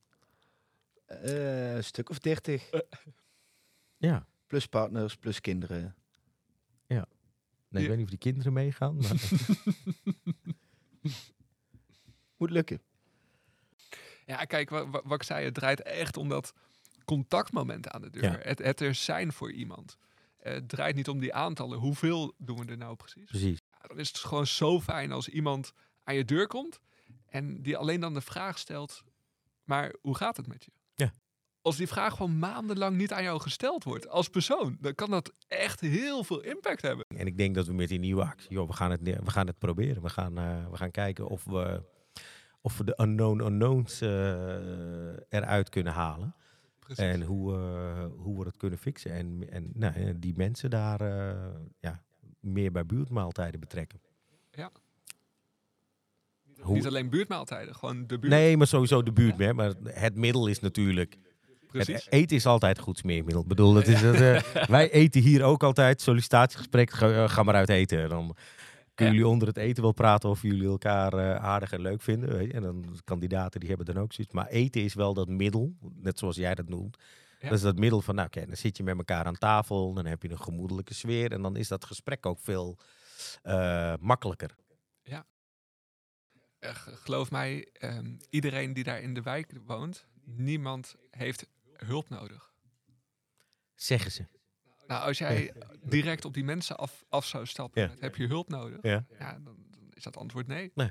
Eh, 1.06 1.74
een 1.74 1.84
stuk 1.84 2.10
of 2.10 2.18
dertig. 2.18 2.70
Ja. 3.96 4.26
Plus 4.46 4.66
partners, 4.66 5.16
plus 5.16 5.40
kinderen. 5.40 5.94
Nee, 7.68 7.80
ik 7.82 7.88
Ja. 7.88 7.88
weet 7.88 7.96
niet 7.96 8.04
of 8.04 8.10
die 8.10 8.32
kinderen 8.32 8.52
meegaan. 8.52 8.96
Maar 8.96 9.12
Moet 12.36 12.50
lukken. 12.50 12.82
Ja, 14.26 14.44
kijk, 14.44 14.70
wa- 14.70 14.88
wa- 14.90 15.00
wat, 15.04 15.20
ik 15.20 15.26
zei, 15.26 15.44
het 15.44 15.54
draait 15.54 15.82
echt 15.82 16.16
om 16.16 16.28
dat 16.28 16.52
contactmoment 17.04 17.88
aan 17.88 18.00
de 18.02 18.10
deur. 18.10 18.22
Ja. 18.22 18.38
Het, 18.42 18.58
het 18.58 18.80
er 18.80 18.94
zijn 18.94 19.32
voor 19.32 19.52
iemand. 19.52 19.96
Het 20.38 20.68
draait 20.68 20.94
niet 20.96 21.08
om 21.08 21.18
die 21.18 21.34
aantallen. 21.34 21.78
Hoeveel 21.78 22.34
doen 22.38 22.58
we 22.58 22.64
er 22.70 22.76
nou 22.76 22.96
precies? 22.96 23.24
precies. 23.30 23.58
Ja, 23.70 23.88
dan 23.88 23.98
is 23.98 24.08
het 24.08 24.18
gewoon 24.18 24.46
zo 24.46 24.80
fijn 24.80 25.12
als 25.12 25.28
iemand 25.28 25.72
aan 26.04 26.14
je 26.14 26.24
deur 26.24 26.46
komt 26.46 26.80
en 27.26 27.62
die 27.62 27.76
alleen 27.76 28.00
dan 28.00 28.14
de 28.14 28.20
vraag 28.20 28.58
stelt, 28.58 29.02
maar 29.64 29.94
hoe 30.00 30.16
gaat 30.16 30.36
het 30.36 30.46
met 30.46 30.64
je? 30.64 30.70
Ja. 30.94 31.12
Als 31.62 31.76
die 31.76 31.86
vraag 31.86 32.16
gewoon 32.16 32.38
maandenlang 32.38 32.96
niet 32.96 33.12
aan 33.12 33.22
jou 33.22 33.40
gesteld 33.40 33.84
wordt 33.84 34.08
als 34.08 34.28
persoon, 34.28 34.76
dan 34.80 34.94
kan 34.94 35.10
dat 35.10 35.32
echt 35.48 35.80
heel 35.80 36.24
veel 36.24 36.40
impact 36.40 36.82
hebben. 36.82 37.04
En 37.16 37.26
ik 37.26 37.36
denk 37.36 37.54
dat 37.54 37.66
we 37.66 37.72
met 37.72 37.88
die 37.88 37.98
nieuwe 37.98 38.24
actie, 38.24 38.50
joh, 38.52 38.66
we 38.68 38.72
gaan 38.74 38.90
het, 38.90 39.00
we 39.02 39.30
gaan 39.30 39.46
het 39.46 39.58
proberen. 39.58 40.02
We 40.02 40.08
gaan, 40.08 40.38
eh, 40.38 40.70
we 40.70 40.76
gaan 40.76 40.90
kijken 40.90 41.26
of 41.28 41.44
we, 41.44 41.82
of 42.64 42.78
we 42.78 42.84
de 42.84 42.98
unknown 43.00 43.40
unknowns 43.40 44.00
eh, 44.00 44.08
eruit 45.28 45.68
kunnen 45.68 45.92
halen. 45.92 46.34
Precies. 46.78 47.04
En 47.04 47.22
hoe, 47.22 47.54
eh, 47.54 48.04
hoe 48.16 48.38
we 48.38 48.44
het 48.44 48.56
kunnen 48.56 48.78
fixen. 48.78 49.12
En, 49.12 49.46
en 49.50 49.70
nou, 49.74 50.18
die 50.18 50.32
mensen 50.36 50.70
daar 50.70 51.00
eh, 51.00 51.36
ja, 51.80 52.02
meer 52.40 52.72
bij 52.72 52.86
buurtmaaltijden 52.86 53.60
betrekken. 53.60 54.00
Hoe- 56.60 56.74
Niet 56.74 56.86
alleen 56.86 57.10
buurtmaaltijden, 57.10 57.74
gewoon 57.74 58.06
de 58.06 58.18
buurt. 58.18 58.32
Nee, 58.32 58.56
maar 58.56 58.66
sowieso 58.66 59.02
de 59.02 59.12
buurt. 59.12 59.38
hè. 59.38 59.52
Maar 59.54 59.72
het 59.84 60.14
middel 60.16 60.46
is 60.46 60.60
natuurlijk... 60.60 61.18
Precies. 61.68 62.04
Het 62.04 62.12
eten 62.12 62.36
is 62.36 62.46
altijd 62.46 62.78
goed 62.78 62.98
smeermiddel. 62.98 63.42
Ik 63.42 63.48
bedoel, 63.48 63.72
dat 63.72 63.86
is 63.86 64.02
eh, 64.02 64.40
wij 64.68 64.90
eten 64.90 65.20
hier 65.20 65.42
ook 65.42 65.62
altijd. 65.62 66.00
Sollicitatiegesprek, 66.00 66.90
ga, 66.90 67.28
ga 67.28 67.42
maar 67.42 67.54
uit 67.54 67.68
eten. 67.68 68.08
Dan 68.08 68.36
kunnen 68.94 69.14
Ja. 69.14 69.20
jullie 69.20 69.34
onder 69.34 69.48
het 69.48 69.56
eten 69.56 69.82
wel 69.82 69.92
praten 69.92 70.28
of 70.30 70.42
jullie 70.42 70.66
elkaar 70.68 71.12
eh, 71.12 71.34
aardig 71.44 71.72
en 71.72 71.80
leuk 71.80 72.02
vinden. 72.02 72.28
Weet 72.36 72.46
je? 72.46 72.52
En 72.52 72.62
dan 72.62 73.00
kandidaten 73.04 73.60
die 73.60 73.68
hebben 73.68 73.86
dan 73.94 73.98
ook 74.02 74.12
zoiets. 74.12 74.34
Maar 74.34 74.46
eten 74.46 74.82
is 74.82 74.94
wel 74.94 75.14
dat 75.14 75.28
middel, 75.28 75.74
net 75.80 76.18
zoals 76.18 76.36
jij 76.36 76.54
dat 76.54 76.68
noemt. 76.68 76.98
Ja. 77.38 77.48
Dat 77.48 77.56
is 77.56 77.64
dat 77.64 77.78
middel 77.78 78.00
van, 78.00 78.14
nou 78.14 78.26
oké, 78.26 78.46
dan 78.46 78.56
zit 78.56 78.76
je 78.76 78.82
met 78.82 78.96
elkaar 78.96 79.24
aan 79.24 79.38
tafel. 79.38 79.92
Dan 79.94 80.06
heb 80.06 80.22
je 80.22 80.30
een 80.30 80.40
gemoedelijke 80.42 80.94
sfeer. 80.94 81.32
En 81.32 81.42
dan 81.42 81.56
is 81.56 81.68
dat 81.68 81.84
gesprek 81.84 82.26
ook 82.26 82.38
veel 82.40 82.78
eh, 83.42 83.94
makkelijker. 84.00 84.54
Eh, 86.58 86.74
g- 86.74 87.00
geloof 87.04 87.30
mij, 87.30 87.68
ehm, 87.72 88.16
iedereen 88.30 88.72
die 88.72 88.84
daar 88.84 89.00
in 89.00 89.14
de 89.14 89.22
wijk 89.22 89.52
woont, 89.66 90.06
niemand 90.24 90.96
heeft 91.10 91.46
hulp 91.76 92.08
nodig. 92.08 92.52
Zeggen 93.74 94.10
ze. 94.12 94.26
Nou, 94.86 95.06
als 95.06 95.18
jij 95.18 95.52
direct 95.82 96.24
op 96.24 96.34
die 96.34 96.44
mensen 96.44 96.76
af, 96.76 97.04
af 97.08 97.26
zou 97.26 97.46
stappen, 97.46 97.82
Ja. 97.82 97.90
heb 97.98 98.16
je 98.16 98.26
hulp 98.26 98.48
nodig? 98.48 98.78
Ja. 98.82 99.04
Ja, 99.18 99.32
dan, 99.32 99.44
dan 99.70 99.88
is 99.90 100.02
dat 100.02 100.16
antwoord 100.16 100.46
nee. 100.46 100.70
Nee. 100.74 100.90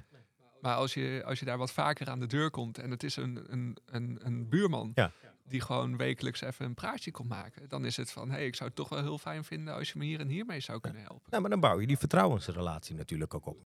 Maar 0.62 0.76
als 0.76 0.94
je, 0.94 1.22
als 1.26 1.40
je 1.40 1.46
daar 1.46 1.58
wat 1.58 1.72
vaker 1.72 2.10
aan 2.10 2.20
de 2.20 2.28
deur 2.28 2.50
komt 2.52 2.78
en 2.78 2.92
het 2.92 3.04
is 3.04 3.16
een, 3.16 3.52
een, 3.52 3.78
een, 3.86 4.20
een 4.24 4.50
buurman 4.50 4.92
Ja. 4.96 5.12
die 5.44 5.62
gewoon 5.62 5.98
wekelijks 5.98 6.42
even 6.42 6.66
een 6.66 6.74
praatje 6.74 7.12
komt 7.12 7.30
maken, 7.30 7.70
dan 7.70 7.86
is 7.86 7.98
het 7.98 8.12
van, 8.12 8.30
hé, 8.30 8.36
hey, 8.36 8.46
ik 8.46 8.56
zou 8.56 8.68
het 8.70 8.78
toch 8.78 8.90
wel 8.90 9.02
heel 9.02 9.18
fijn 9.18 9.44
vinden 9.44 9.74
als 9.74 9.92
je 9.92 9.98
me 10.00 10.06
hier 10.06 10.20
en 10.20 10.28
hier 10.28 10.46
mee 10.46 10.60
zou 10.60 10.80
kunnen 10.80 11.02
helpen. 11.02 11.28
Nou, 11.30 11.42
maar 11.42 11.52
dan 11.52 11.60
bouw 11.60 11.80
je 11.80 11.88
die 11.88 11.98
vertrouwensrelatie 11.98 12.96
natuurlijk 12.96 13.34
ook 13.34 13.46
op. 13.46 13.66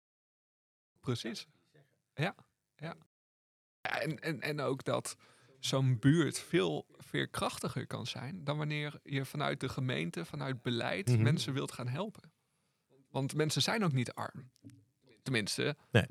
Precies. 1.01 1.47
Ja, 2.15 2.35
ja. 2.77 2.97
Ja, 3.83 4.01
En, 4.01 4.21
en, 4.21 4.41
en 4.41 4.61
ook 4.61 4.85
dat 4.85 5.17
zo'n 5.59 5.99
buurt 5.99 6.39
veel 6.39 6.87
veerkrachtiger 6.97 7.87
kan 7.87 8.07
zijn 8.07 8.45
dan 8.45 8.57
wanneer 8.59 9.01
je 9.03 9.25
vanuit 9.25 9.61
de 9.61 9.69
gemeente, 9.69 10.25
vanuit 10.25 10.63
beleid, 10.63 11.09
Mhm. 11.09 11.23
mensen 11.23 11.53
wilt 11.53 11.73
gaan 11.73 11.89
helpen. 11.89 12.33
Want 13.11 13.35
mensen 13.35 13.63
zijn 13.63 13.85
ook 13.85 13.93
niet 13.93 14.13
arm. 14.13 14.51
Tenminste, 15.23 15.77
Nee. 15.91 16.07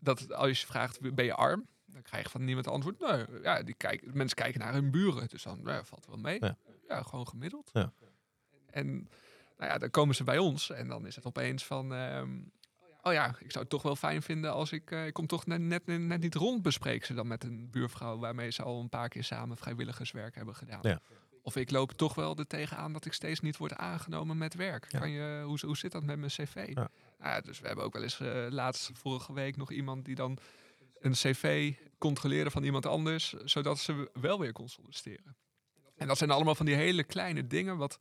dat 0.00 0.32
als 0.32 0.60
je 0.60 0.66
vraagt, 0.66 1.14
ben 1.14 1.24
je 1.24 1.34
arm? 1.34 1.66
Dan 1.86 2.02
krijg 2.02 2.24
je 2.24 2.30
van 2.30 2.44
niemand 2.44 2.66
antwoord. 2.68 2.98
Nee, 3.00 3.24
ja, 3.42 3.62
die 3.62 3.74
kijken, 3.74 4.16
mensen 4.16 4.36
kijken 4.36 4.60
naar 4.60 4.72
hun 4.72 4.90
buren. 4.90 5.28
Dus 5.28 5.42
dan 5.42 5.60
ja, 5.64 5.84
valt 5.84 6.06
wel 6.06 6.16
mee. 6.16 6.36
Ja. 6.40 6.56
Ja, 6.88 7.02
gewoon 7.02 7.28
gemiddeld. 7.28 7.70
Ja. 7.72 7.92
En 8.70 8.86
nou 9.58 9.70
ja, 9.72 9.78
dan 9.78 9.90
komen 9.90 10.14
ze 10.14 10.24
bij 10.24 10.38
ons 10.38 10.70
en 10.70 10.88
dan 10.88 11.06
is 11.06 11.16
het 11.16 11.24
opeens 11.26 11.64
van... 11.64 11.94
ehm, 11.94 12.38
oh 13.04 13.12
ja, 13.12 13.28
ik 13.38 13.50
zou 13.50 13.58
het 13.58 13.68
toch 13.68 13.82
wel 13.82 13.96
fijn 13.96 14.22
vinden 14.22 14.52
als 14.52 14.72
ik... 14.72 14.90
eh, 14.90 15.06
ik 15.06 15.12
kom 15.12 15.26
toch 15.26 15.46
net, 15.46 15.60
net, 15.60 15.86
net 15.86 16.20
niet 16.20 16.34
rond, 16.34 16.62
bespreek 16.62 17.04
ze 17.04 17.14
dan 17.14 17.26
met 17.26 17.44
een 17.44 17.70
buurvrouw... 17.70 18.18
waarmee 18.18 18.50
ze 18.50 18.62
al 18.62 18.80
een 18.80 18.88
paar 18.88 19.08
keer 19.08 19.24
samen 19.24 19.56
vrijwilligerswerk 19.56 20.34
hebben 20.34 20.54
gedaan. 20.54 20.80
Ja. 20.82 21.00
Of 21.42 21.56
ik 21.56 21.70
loop 21.70 21.92
toch 21.92 22.14
wel 22.14 22.36
er 22.36 22.46
tegenaan 22.46 22.92
dat 22.92 23.04
ik 23.04 23.12
steeds 23.12 23.40
niet 23.40 23.56
word 23.56 23.74
aangenomen 23.76 24.38
met 24.38 24.54
werk. 24.54 24.86
Ja. 24.88 24.98
Kan 24.98 25.10
je, 25.10 25.42
hoe, 25.44 25.58
hoe 25.66 25.76
zit 25.76 25.92
dat 25.92 26.04
met 26.04 26.18
mijn 26.18 26.30
cv? 26.30 26.70
Ja. 26.74 26.88
Nou 27.18 27.42
dus 27.42 27.60
we 27.60 27.66
hebben 27.66 27.84
ook 27.84 27.92
wel 27.92 28.02
eens 28.02 28.20
eh, 28.20 28.46
laatst 28.48 28.90
vorige 28.94 29.32
week 29.32 29.56
nog 29.56 29.70
iemand 29.70 30.04
die 30.04 30.14
dan 30.14 30.38
een 31.00 31.12
cv 31.12 31.72
controleerde 31.98 32.50
van 32.50 32.62
iemand 32.62 32.86
anders, 32.86 33.32
zodat 33.32 33.78
ze 33.78 34.10
wel 34.12 34.38
weer 34.38 34.52
kon 34.52 34.68
solliciteren. 34.68 35.36
En 35.96 36.06
dat 36.06 36.18
zijn 36.18 36.30
allemaal 36.30 36.54
van 36.54 36.66
die 36.66 36.74
hele 36.74 37.04
kleine 37.04 37.46
dingen 37.46 37.76
wat, 37.76 37.98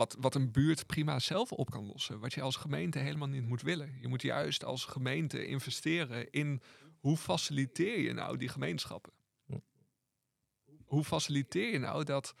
wat, 0.00 0.16
wat 0.18 0.34
een 0.34 0.50
buurt 0.52 0.86
prima 0.86 1.18
zelf 1.18 1.52
op 1.52 1.70
kan 1.70 1.86
lossen. 1.86 2.20
Wat 2.20 2.34
je 2.34 2.40
als 2.40 2.56
gemeente 2.56 2.98
helemaal 2.98 3.28
niet 3.28 3.46
moet 3.48 3.62
willen. 3.62 3.98
Je 4.00 4.08
moet 4.08 4.22
juist 4.22 4.64
als 4.64 4.84
gemeente 4.84 5.46
investeren 5.46 6.30
in 6.30 6.62
hoe 7.00 7.16
faciliteer 7.16 7.98
je 8.00 8.12
nou 8.12 8.36
die 8.36 8.48
gemeenschappen? 8.48 9.12
Hoe 10.84 11.04
faciliteer 11.04 11.72
je 11.72 11.78
nou 11.78 12.04
dat, 12.04 12.34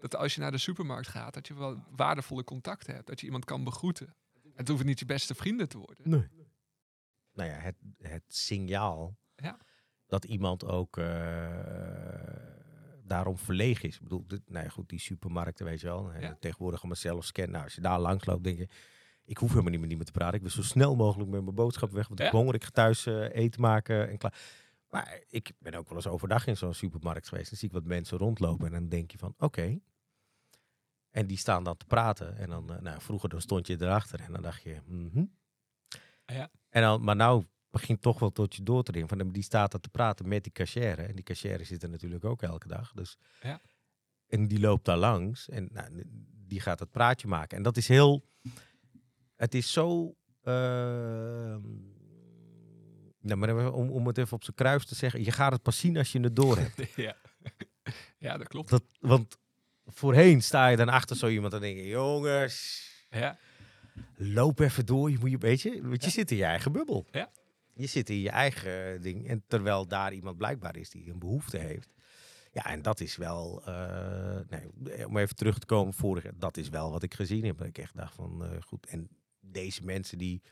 dat 0.00 0.16
als 0.16 0.34
je 0.34 0.40
naar 0.40 0.50
de 0.50 0.58
supermarkt 0.58 1.08
gaat, 1.08 1.34
dat 1.34 1.46
je 1.46 1.54
wel 1.54 1.84
waardevolle 1.90 2.44
contacten 2.44 2.94
hebt, 2.94 3.06
dat 3.06 3.20
je 3.20 3.26
iemand 3.26 3.44
kan 3.44 3.64
begroeten. 3.64 4.14
Het 4.54 4.68
hoeven 4.68 4.86
niet 4.86 4.98
je 4.98 5.06
beste 5.06 5.34
vrienden 5.34 5.68
te 5.68 5.78
worden. 5.78 6.10
Nee. 6.10 6.28
Nou 7.32 7.50
ja, 7.50 7.56
het, 7.56 7.76
het 7.98 8.24
signaal 8.28 9.16
Ja. 9.36 9.58
dat 10.06 10.24
iemand 10.24 10.64
ook 10.64 10.96
eh, 10.96 11.04
daarom 13.14 13.38
verlegen 13.38 13.88
is. 13.88 13.94
Ik 13.96 14.02
bedoel, 14.02 14.24
dit, 14.26 14.40
nou 14.50 14.64
ja, 14.64 14.70
goed, 14.70 14.88
die 14.88 14.98
supermarkten, 15.00 15.64
weet 15.64 15.80
je 15.80 15.86
wel. 15.86 16.12
En 16.12 16.20
Ja. 16.20 16.36
Tegenwoordig 16.40 16.78
allemaal 16.78 16.96
zelf 17.00 17.24
scannen. 17.24 17.52
Nou, 17.52 17.64
als 17.64 17.74
je 17.74 17.80
daar 17.80 17.98
langs 18.00 18.24
loopt, 18.26 18.44
denk 18.44 18.58
je... 18.58 18.68
Ik 19.24 19.36
hoef 19.38 19.48
helemaal 19.50 19.70
niet 19.70 19.80
met 19.80 19.88
niemand 19.88 20.08
te 20.08 20.18
praten. 20.18 20.34
Ik 20.34 20.40
wil 20.40 20.50
zo 20.50 20.62
snel 20.62 20.96
mogelijk 20.96 21.30
met 21.30 21.42
mijn 21.42 21.54
boodschap 21.54 21.90
weg. 21.90 22.08
Want 22.08 22.20
ik 22.20 22.26
Ja. 22.26 22.32
honger. 22.32 22.54
Ik 22.54 22.64
ga 22.64 22.70
thuis 22.70 23.06
eh, 23.06 23.34
eten 23.34 23.60
maken 23.60 24.08
en 24.08 24.18
klaar. 24.18 24.34
Maar 24.90 25.20
ik 25.28 25.52
ben 25.58 25.74
ook 25.74 25.88
wel 25.88 25.96
eens 25.96 26.06
overdag 26.06 26.46
in 26.46 26.56
zo'n 26.56 26.74
supermarkt 26.74 27.28
geweest. 27.28 27.48
Dan 27.50 27.58
zie 27.58 27.68
ik 27.68 27.74
wat 27.74 27.84
mensen 27.84 28.18
rondlopen. 28.18 28.66
En 28.66 28.72
dan 28.72 28.88
denk 28.88 29.10
je 29.10 29.18
van, 29.18 29.34
oké. 29.38 29.78
En 31.10 31.26
die 31.26 31.36
staan 31.36 31.64
dan 31.64 31.76
te 31.76 31.84
praten. 31.86 32.36
En 32.36 32.48
dan, 32.48 32.78
nou, 32.80 33.00
vroeger 33.00 33.28
dan 33.28 33.40
stond 33.40 33.66
je 33.66 33.76
erachter. 33.80 34.20
En 34.20 34.32
dan 34.32 34.42
dacht 34.42 34.62
je, 34.62 34.80
mhm. 34.86 35.24
Ja. 36.26 36.50
En 36.68 36.82
dan, 36.82 37.04
maar 37.04 37.16
nou 37.16 37.44
begint 37.72 38.02
toch 38.02 38.18
wel 38.18 38.30
tot 38.30 38.54
je 38.54 38.62
door 38.62 38.82
te 38.82 38.90
dringen. 38.90 39.08
Van, 39.08 39.28
die 39.30 39.42
staat 39.42 39.72
er 39.72 39.80
te 39.80 39.88
praten 39.88 40.28
met 40.28 40.42
die 40.42 40.52
cashier. 40.52 40.98
En 40.98 41.14
die 41.14 41.24
cashier 41.24 41.64
zit 41.66 41.82
er 41.82 41.88
natuurlijk 41.90 42.24
ook 42.24 42.42
elke 42.42 42.68
dag. 42.68 42.92
Dus, 42.92 43.16
Ja. 43.42 43.60
En 44.26 44.48
die 44.48 44.60
loopt 44.60 44.84
daar 44.84 44.96
langs. 44.96 45.48
En 45.48 45.68
nou, 45.72 46.02
die 46.46 46.60
gaat 46.60 46.78
het 46.78 46.90
praatje 46.90 47.28
maken. 47.28 47.56
En 47.56 47.62
dat 47.62 47.76
is 47.76 47.88
heel... 47.88 48.24
Het 49.36 49.54
is 49.54 49.72
zo... 49.72 50.14
nou, 53.20 53.36
maar 53.36 53.72
om, 53.72 53.90
om 53.90 54.06
het 54.06 54.18
even 54.18 54.32
op 54.36 54.44
zijn 54.44 54.56
kruis 54.56 54.86
te 54.86 54.94
zeggen. 54.94 55.24
Je 55.24 55.30
gaat 55.32 55.52
het 55.52 55.62
pas 55.62 55.78
zien 55.78 55.96
als 55.96 56.12
je 56.12 56.20
het 56.20 56.36
door 56.36 56.56
hebt. 56.58 56.94
ja. 56.96 57.16
ja, 58.18 58.36
dat 58.36 58.48
klopt. 58.48 58.68
Dat, 58.70 58.84
want 59.00 59.36
voorheen 59.86 60.42
sta 60.42 60.68
je 60.68 60.76
dan 60.76 60.88
achter 60.88 61.16
zo 61.16 61.28
iemand 61.28 61.52
en 61.52 61.60
denk 61.60 61.76
je... 61.76 61.86
Jongens, 61.86 62.88
Ja, 63.10 63.38
loop 64.16 64.58
even 64.60 64.86
door. 64.86 65.10
Je 65.10 65.18
moet 65.18 65.30
je, 65.30 65.38
weet 65.38 65.60
je, 65.60 65.82
want 65.82 66.00
je 66.00 66.06
Ja. 66.06 66.12
zit 66.12 66.30
in 66.30 66.36
je 66.36 66.44
eigen 66.44 66.72
bubbel. 66.72 67.06
Ja. 67.10 67.30
Je 67.74 67.86
zit 67.86 68.10
in 68.10 68.20
je 68.20 68.30
eigen 68.30 68.94
eh, 68.94 69.02
ding. 69.02 69.28
En 69.28 69.42
terwijl 69.46 69.86
daar 69.86 70.12
iemand 70.12 70.36
blijkbaar 70.36 70.76
is 70.76 70.90
die 70.90 71.10
een 71.10 71.18
behoefte 71.18 71.58
heeft. 71.58 71.94
Ja, 72.52 72.64
en 72.64 72.82
dat 72.82 73.00
is 73.00 73.16
wel, 73.16 73.62
eh, 73.64 74.38
nee, 74.48 75.06
om 75.06 75.16
even 75.16 75.36
terug 75.36 75.58
te 75.58 75.66
komen 75.66 75.94
vorige, 75.94 76.32
dat 76.36 76.56
is 76.56 76.68
wel 76.68 76.90
wat 76.90 77.02
ik 77.02 77.14
gezien 77.14 77.44
heb. 77.44 77.58
Dat 77.58 77.66
ik 77.66 77.78
echt 77.78 77.96
dacht 77.96 78.14
van, 78.14 78.44
eh, 78.44 78.62
goed. 78.62 78.86
En 78.86 79.08
deze 79.40 79.84
mensen 79.84 80.18
die, 80.18 80.42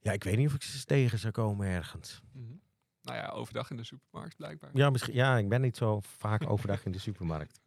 ja, 0.00 0.12
ik 0.12 0.24
weet 0.24 0.36
niet 0.36 0.46
of 0.46 0.54
ik 0.54 0.62
ze 0.62 0.84
tegen 0.84 1.18
zou 1.18 1.32
komen 1.32 1.66
ergens. 1.66 2.20
Mhm. 2.32 2.56
Nou 3.02 3.16
ja, 3.16 3.28
overdag 3.28 3.70
in 3.70 3.76
de 3.76 3.84
supermarkt 3.84 4.36
blijkbaar. 4.36 4.70
Ja, 4.74 4.90
misschien, 4.90 5.14
ja, 5.14 5.38
ik 5.38 5.48
ben 5.48 5.60
niet 5.60 5.76
zo 5.76 6.00
vaak 6.00 6.50
overdag 6.50 6.84
in 6.84 6.92
de 6.92 6.98
supermarkt. 6.98 7.60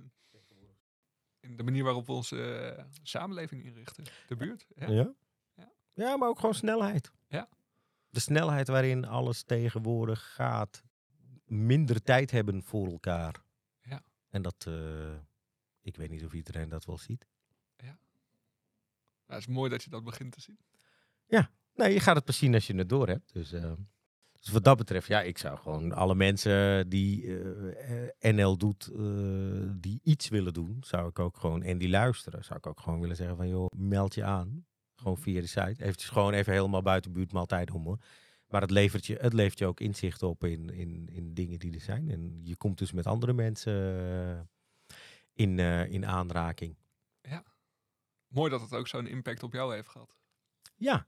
In 1.39 1.57
de 1.57 1.63
manier 1.63 1.83
waarop 1.83 2.05
we 2.05 2.11
onze 2.11 2.43
eh, 2.43 2.83
samenleving 3.01 3.63
inrichten. 3.63 4.05
De 4.27 4.35
buurt. 4.35 4.65
Ja. 4.75 4.89
Ja? 4.89 5.13
Ja. 5.55 5.71
Ja, 5.93 6.17
maar 6.17 6.29
ook 6.29 6.39
gewoon 6.39 6.53
snelheid. 6.53 7.11
Ja. 8.11 8.17
De 8.19 8.19
snelheid 8.19 8.67
waarin 8.67 9.05
alles 9.05 9.43
tegenwoordig 9.43 10.33
gaat. 10.33 10.83
Minder 11.45 12.03
tijd 12.03 12.31
hebben 12.31 12.63
voor 12.63 12.87
elkaar. 12.87 13.43
Ja. 13.81 14.01
En 14.29 14.41
dat, 14.41 14.65
eh, 14.67 15.13
ik 15.81 15.95
weet 15.95 16.09
niet 16.09 16.25
of 16.25 16.33
iedereen 16.33 16.69
dat 16.69 16.85
wel 16.85 16.97
ziet. 16.97 17.27
Nou, 19.27 19.39
het 19.43 19.49
is 19.49 19.55
mooi 19.55 19.69
dat 19.69 19.83
je 19.83 19.89
dat 19.89 20.03
begint 20.03 20.31
te 20.31 20.41
zien. 20.41 20.59
Nee, 21.73 21.93
je 21.93 21.99
gaat 21.99 22.15
het 22.15 22.25
pas 22.25 22.37
zien 22.37 22.53
als 22.53 22.67
je 22.67 22.75
het 22.75 22.89
door 22.89 23.07
hebt. 23.07 23.33
Dus, 23.33 23.51
eh, 23.51 23.71
dus 24.39 24.49
wat 24.49 24.63
dat 24.63 24.77
betreft, 24.77 25.07
ja, 25.07 25.21
ik 25.21 25.37
zou 25.37 25.57
gewoon 25.57 25.91
alle 25.91 26.15
mensen 26.15 26.89
die 26.89 27.39
eh, 27.39 28.33
NL 28.33 28.57
doet, 28.57 28.91
die 29.81 29.99
iets 30.03 30.29
willen 30.29 30.53
doen, 30.53 30.77
zou 30.81 31.07
ik 31.07 31.19
ook 31.19 31.37
gewoon, 31.37 31.63
en 31.63 31.77
die 31.77 31.89
luisteren, 31.89 32.43
zou 32.43 32.59
ik 32.59 32.67
ook 32.67 32.79
gewoon 32.79 32.99
willen 32.99 33.15
zeggen 33.15 33.37
van, 33.37 33.47
joh, 33.47 33.67
meld 33.75 34.13
je 34.13 34.23
aan. 34.23 34.65
Gewoon 35.01 35.17
via 35.17 35.41
de 35.41 35.47
site. 35.47 35.83
Eventjes 35.83 36.09
gewoon 36.09 36.33
even 36.33 36.53
helemaal 36.53 36.81
buiten 36.81 37.11
buurtmaaltijd 37.11 37.71
om 37.71 37.83
hoor. 37.83 37.97
Maar 38.47 38.61
het 38.61 38.71
levert 38.71 39.05
je, 39.05 39.17
het 39.19 39.33
levert 39.33 39.59
je 39.59 39.65
ook 39.65 39.79
inzicht 39.79 40.23
op 40.23 40.43
in, 40.43 40.69
in, 40.69 41.09
in 41.11 41.33
dingen 41.33 41.59
die 41.59 41.73
er 41.73 41.81
zijn. 41.81 42.09
En 42.09 42.39
je 42.43 42.55
komt 42.55 42.77
dus 42.77 42.91
met 42.91 43.07
andere 43.07 43.33
mensen 43.33 43.73
eh, 43.73 44.39
in, 45.33 45.59
eh, 45.59 45.91
in 45.91 46.05
aanraking. 46.05 46.77
Mooi 48.27 48.49
dat 48.49 48.61
het 48.61 48.73
ook 48.73 48.87
zo'n 48.87 49.07
impact 49.07 49.43
op 49.43 49.53
jou 49.53 49.73
heeft 49.73 49.89
gehad. 49.89 50.15
Ja. 50.75 51.07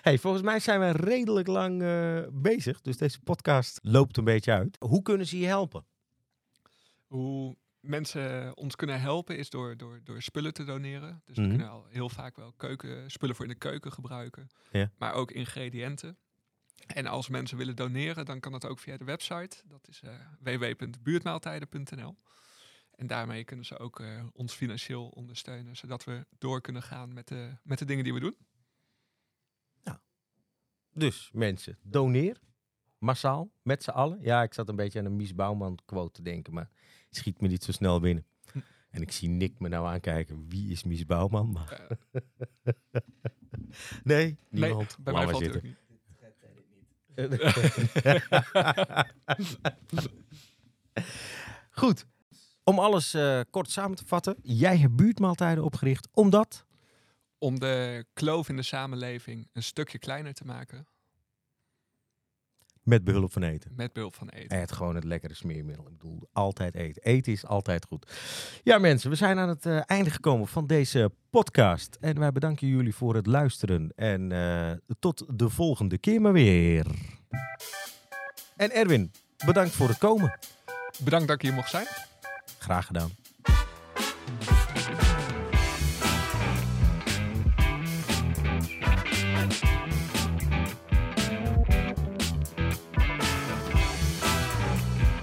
Hey, 0.00 0.18
volgens 0.18 0.42
mij 0.42 0.60
zijn 0.60 0.80
we 0.80 0.90
redelijk 0.90 1.46
lang 1.46 1.82
eh, 1.82 2.22
bezig. 2.32 2.80
Dus 2.80 2.96
deze 2.96 3.20
podcast 3.20 3.78
loopt 3.82 4.16
een 4.16 4.24
beetje 4.24 4.52
uit. 4.52 4.76
Hoe 4.78 5.02
kunnen 5.02 5.26
ze 5.26 5.38
je 5.38 5.46
helpen? 5.46 5.86
Hoe 7.06 7.56
mensen 7.80 8.56
ons 8.56 8.76
kunnen 8.76 9.00
helpen 9.00 9.38
is 9.38 9.50
door, 9.50 9.76
door, 9.76 10.00
door 10.04 10.22
spullen 10.22 10.54
te 10.54 10.64
doneren. 10.64 11.22
Dus 11.24 11.36
Mhm. 11.36 11.48
we 11.48 11.52
kunnen 11.56 11.72
al 11.72 11.86
heel 11.88 12.08
vaak 12.08 12.36
wel 12.36 12.52
keuken, 12.52 13.10
spullen 13.10 13.36
voor 13.36 13.44
in 13.44 13.50
de 13.50 13.58
keuken 13.58 13.92
gebruiken. 13.92 14.48
Ja. 14.70 14.90
Maar 14.98 15.12
ook 15.12 15.30
ingrediënten. 15.30 16.18
En 16.86 17.06
als 17.06 17.28
mensen 17.28 17.56
willen 17.56 17.76
doneren, 17.76 18.24
dan 18.24 18.40
kan 18.40 18.52
dat 18.52 18.66
ook 18.66 18.78
via 18.78 18.96
de 18.96 19.04
website. 19.04 19.62
Dat 19.66 19.88
is 19.88 20.00
eh 20.02 20.14
www.buurtmaaltijden.nl. 20.40 22.16
En 22.94 23.06
daarmee 23.06 23.44
kunnen 23.44 23.64
ze 23.66 23.78
ook 23.78 24.00
eh, 24.00 24.26
ons 24.32 24.54
financieel 24.54 25.08
ondersteunen, 25.08 25.76
zodat 25.76 26.04
we 26.04 26.26
door 26.38 26.60
kunnen 26.60 26.82
gaan 26.82 27.12
met 27.12 27.28
de, 27.28 27.56
met 27.62 27.78
de 27.78 27.84
dingen 27.84 28.04
die 28.04 28.14
we 28.14 28.20
doen. 28.20 28.36
Dus 30.92 31.30
mensen, 31.32 31.78
doneer. 31.82 32.40
Massaal, 32.98 33.50
met 33.62 33.82
z'n 33.82 33.90
allen. 33.90 34.18
Ja, 34.22 34.42
ik 34.42 34.54
zat 34.54 34.68
een 34.68 34.76
beetje 34.76 34.98
aan 34.98 35.04
een 35.04 35.16
Mies 35.16 35.34
Bouwman 35.34 35.78
quote 35.84 36.12
te 36.12 36.22
denken, 36.22 36.52
maar 36.52 36.70
schiet 37.10 37.40
me 37.40 37.48
niet 37.48 37.64
zo 37.64 37.72
snel 37.72 38.00
binnen. 38.00 38.26
Hm. 38.52 38.58
En 38.90 39.02
ik 39.02 39.12
zie 39.12 39.28
Nick 39.28 39.58
me 39.58 39.68
nou 39.68 39.86
aankijken. 39.86 40.48
Wie 40.48 40.70
is 40.70 40.84
Mies 40.84 41.06
Bouwman? 41.06 41.52
Maar... 41.52 41.86
Nee, 44.02 44.38
niemand. 44.48 44.96
Nee, 44.96 45.04
bij 45.04 45.12
mij 45.12 45.28
valt 45.28 45.44
het 45.44 45.52
zitten. 45.52 45.62
niet. 45.62 45.78
Goed. 51.70 52.06
Om 52.64 52.78
alles 52.78 53.14
eh, 53.14 53.40
kort 53.50 53.70
samen 53.70 53.96
te 53.96 54.06
vatten. 54.06 54.36
Jij 54.42 54.78
hebt 54.78 54.96
buurtmaaltijden 54.96 55.64
opgericht 55.64 56.08
omdat... 56.12 56.66
Om 57.38 57.58
de 57.58 58.04
kloof 58.12 58.48
in 58.48 58.56
de 58.56 58.62
samenleving 58.62 59.48
een 59.52 59.62
stukje 59.62 59.98
kleiner 59.98 60.34
te 60.34 60.44
maken 60.44 60.86
Met 62.82 63.04
behulp 63.04 63.32
van 63.32 63.42
eten. 63.42 63.72
met 63.76 63.92
behulp 63.92 64.14
van 64.14 64.28
eten. 64.28 64.58
Het 64.58 64.72
gewoon 64.72 64.94
het 64.94 65.04
lekkere 65.04 65.34
smeermiddel. 65.34 65.86
Ik 65.86 65.98
bedoel, 65.98 66.28
altijd 66.32 66.74
eten. 66.74 67.02
Eten 67.02 67.32
is 67.32 67.46
altijd 67.46 67.84
goed. 67.84 68.12
Ja, 68.62 68.78
mensen, 68.78 69.10
we 69.10 69.16
zijn 69.16 69.38
aan 69.38 69.48
het 69.48 69.66
eh, 69.66 69.80
einde 69.86 70.10
gekomen 70.10 70.48
van 70.48 70.66
deze 70.66 71.12
podcast. 71.30 71.96
En 72.00 72.18
wij 72.18 72.32
bedanken 72.32 72.68
jullie 72.68 72.94
voor 72.94 73.14
het 73.14 73.26
luisteren. 73.26 73.92
En 73.96 74.32
eh, 74.32 74.70
tot 74.98 75.24
de 75.38 75.48
volgende 75.48 75.98
keer 75.98 76.20
maar 76.20 76.32
weer. 76.32 76.86
En 78.56 78.70
Erwin, 78.70 79.10
bedankt 79.46 79.72
voor 79.72 79.88
het 79.88 79.98
komen. 79.98 80.38
Bedankt 81.04 81.26
dat 81.26 81.36
ik 81.36 81.42
hier 81.42 81.54
mocht 81.54 81.70
zijn. 81.70 81.86
Graag 82.58 82.86
gedaan. 82.86 83.19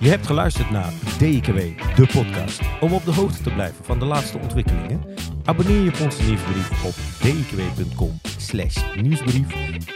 Je 0.08 0.13
hebt 0.13 0.26
geluisterd 0.26 0.70
naar 0.70 0.93
DKW, 1.17 1.58
de 1.96 2.08
podcast. 2.13 2.62
Om 2.80 2.93
op 2.93 3.06
de 3.06 3.13
hoogte 3.13 3.43
te 3.43 3.54
blijven 3.54 3.86
van 3.86 4.00
de 4.00 4.06
laatste 4.06 4.38
ontwikkelingen, 4.38 5.02
abonneer 5.46 5.82
je 5.82 5.89
op 5.89 6.00
onze 6.00 6.24
nieuwsbrief 6.24 6.86
op 6.86 6.93
dikw.com 7.22 8.20
slash 8.38 8.78
nieuwsbrief 9.02 9.48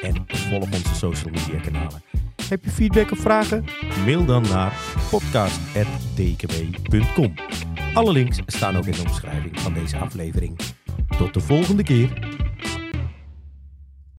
en 0.01 0.25
volg 0.27 0.63
onze 0.63 0.95
social 0.95 1.31
media 1.31 1.59
kanalen. 1.59 2.03
Heb 2.49 2.63
je 2.63 2.69
feedback 2.69 3.11
of 3.11 3.19
vragen? 3.19 3.65
Mail 4.05 4.25
dan 4.25 4.41
naar 4.41 4.73
podcast.dkw.com. 5.09 7.33
Alle 7.93 8.11
links 8.11 8.39
staan 8.45 8.77
ook 8.77 8.85
in 8.85 8.91
de 8.91 9.03
omschrijving 9.07 9.59
van 9.59 9.73
deze 9.73 9.97
aflevering. 9.97 10.59
Tot 11.17 11.33
de 11.33 11.39
volgende 11.39 11.83
keer. 11.83 12.39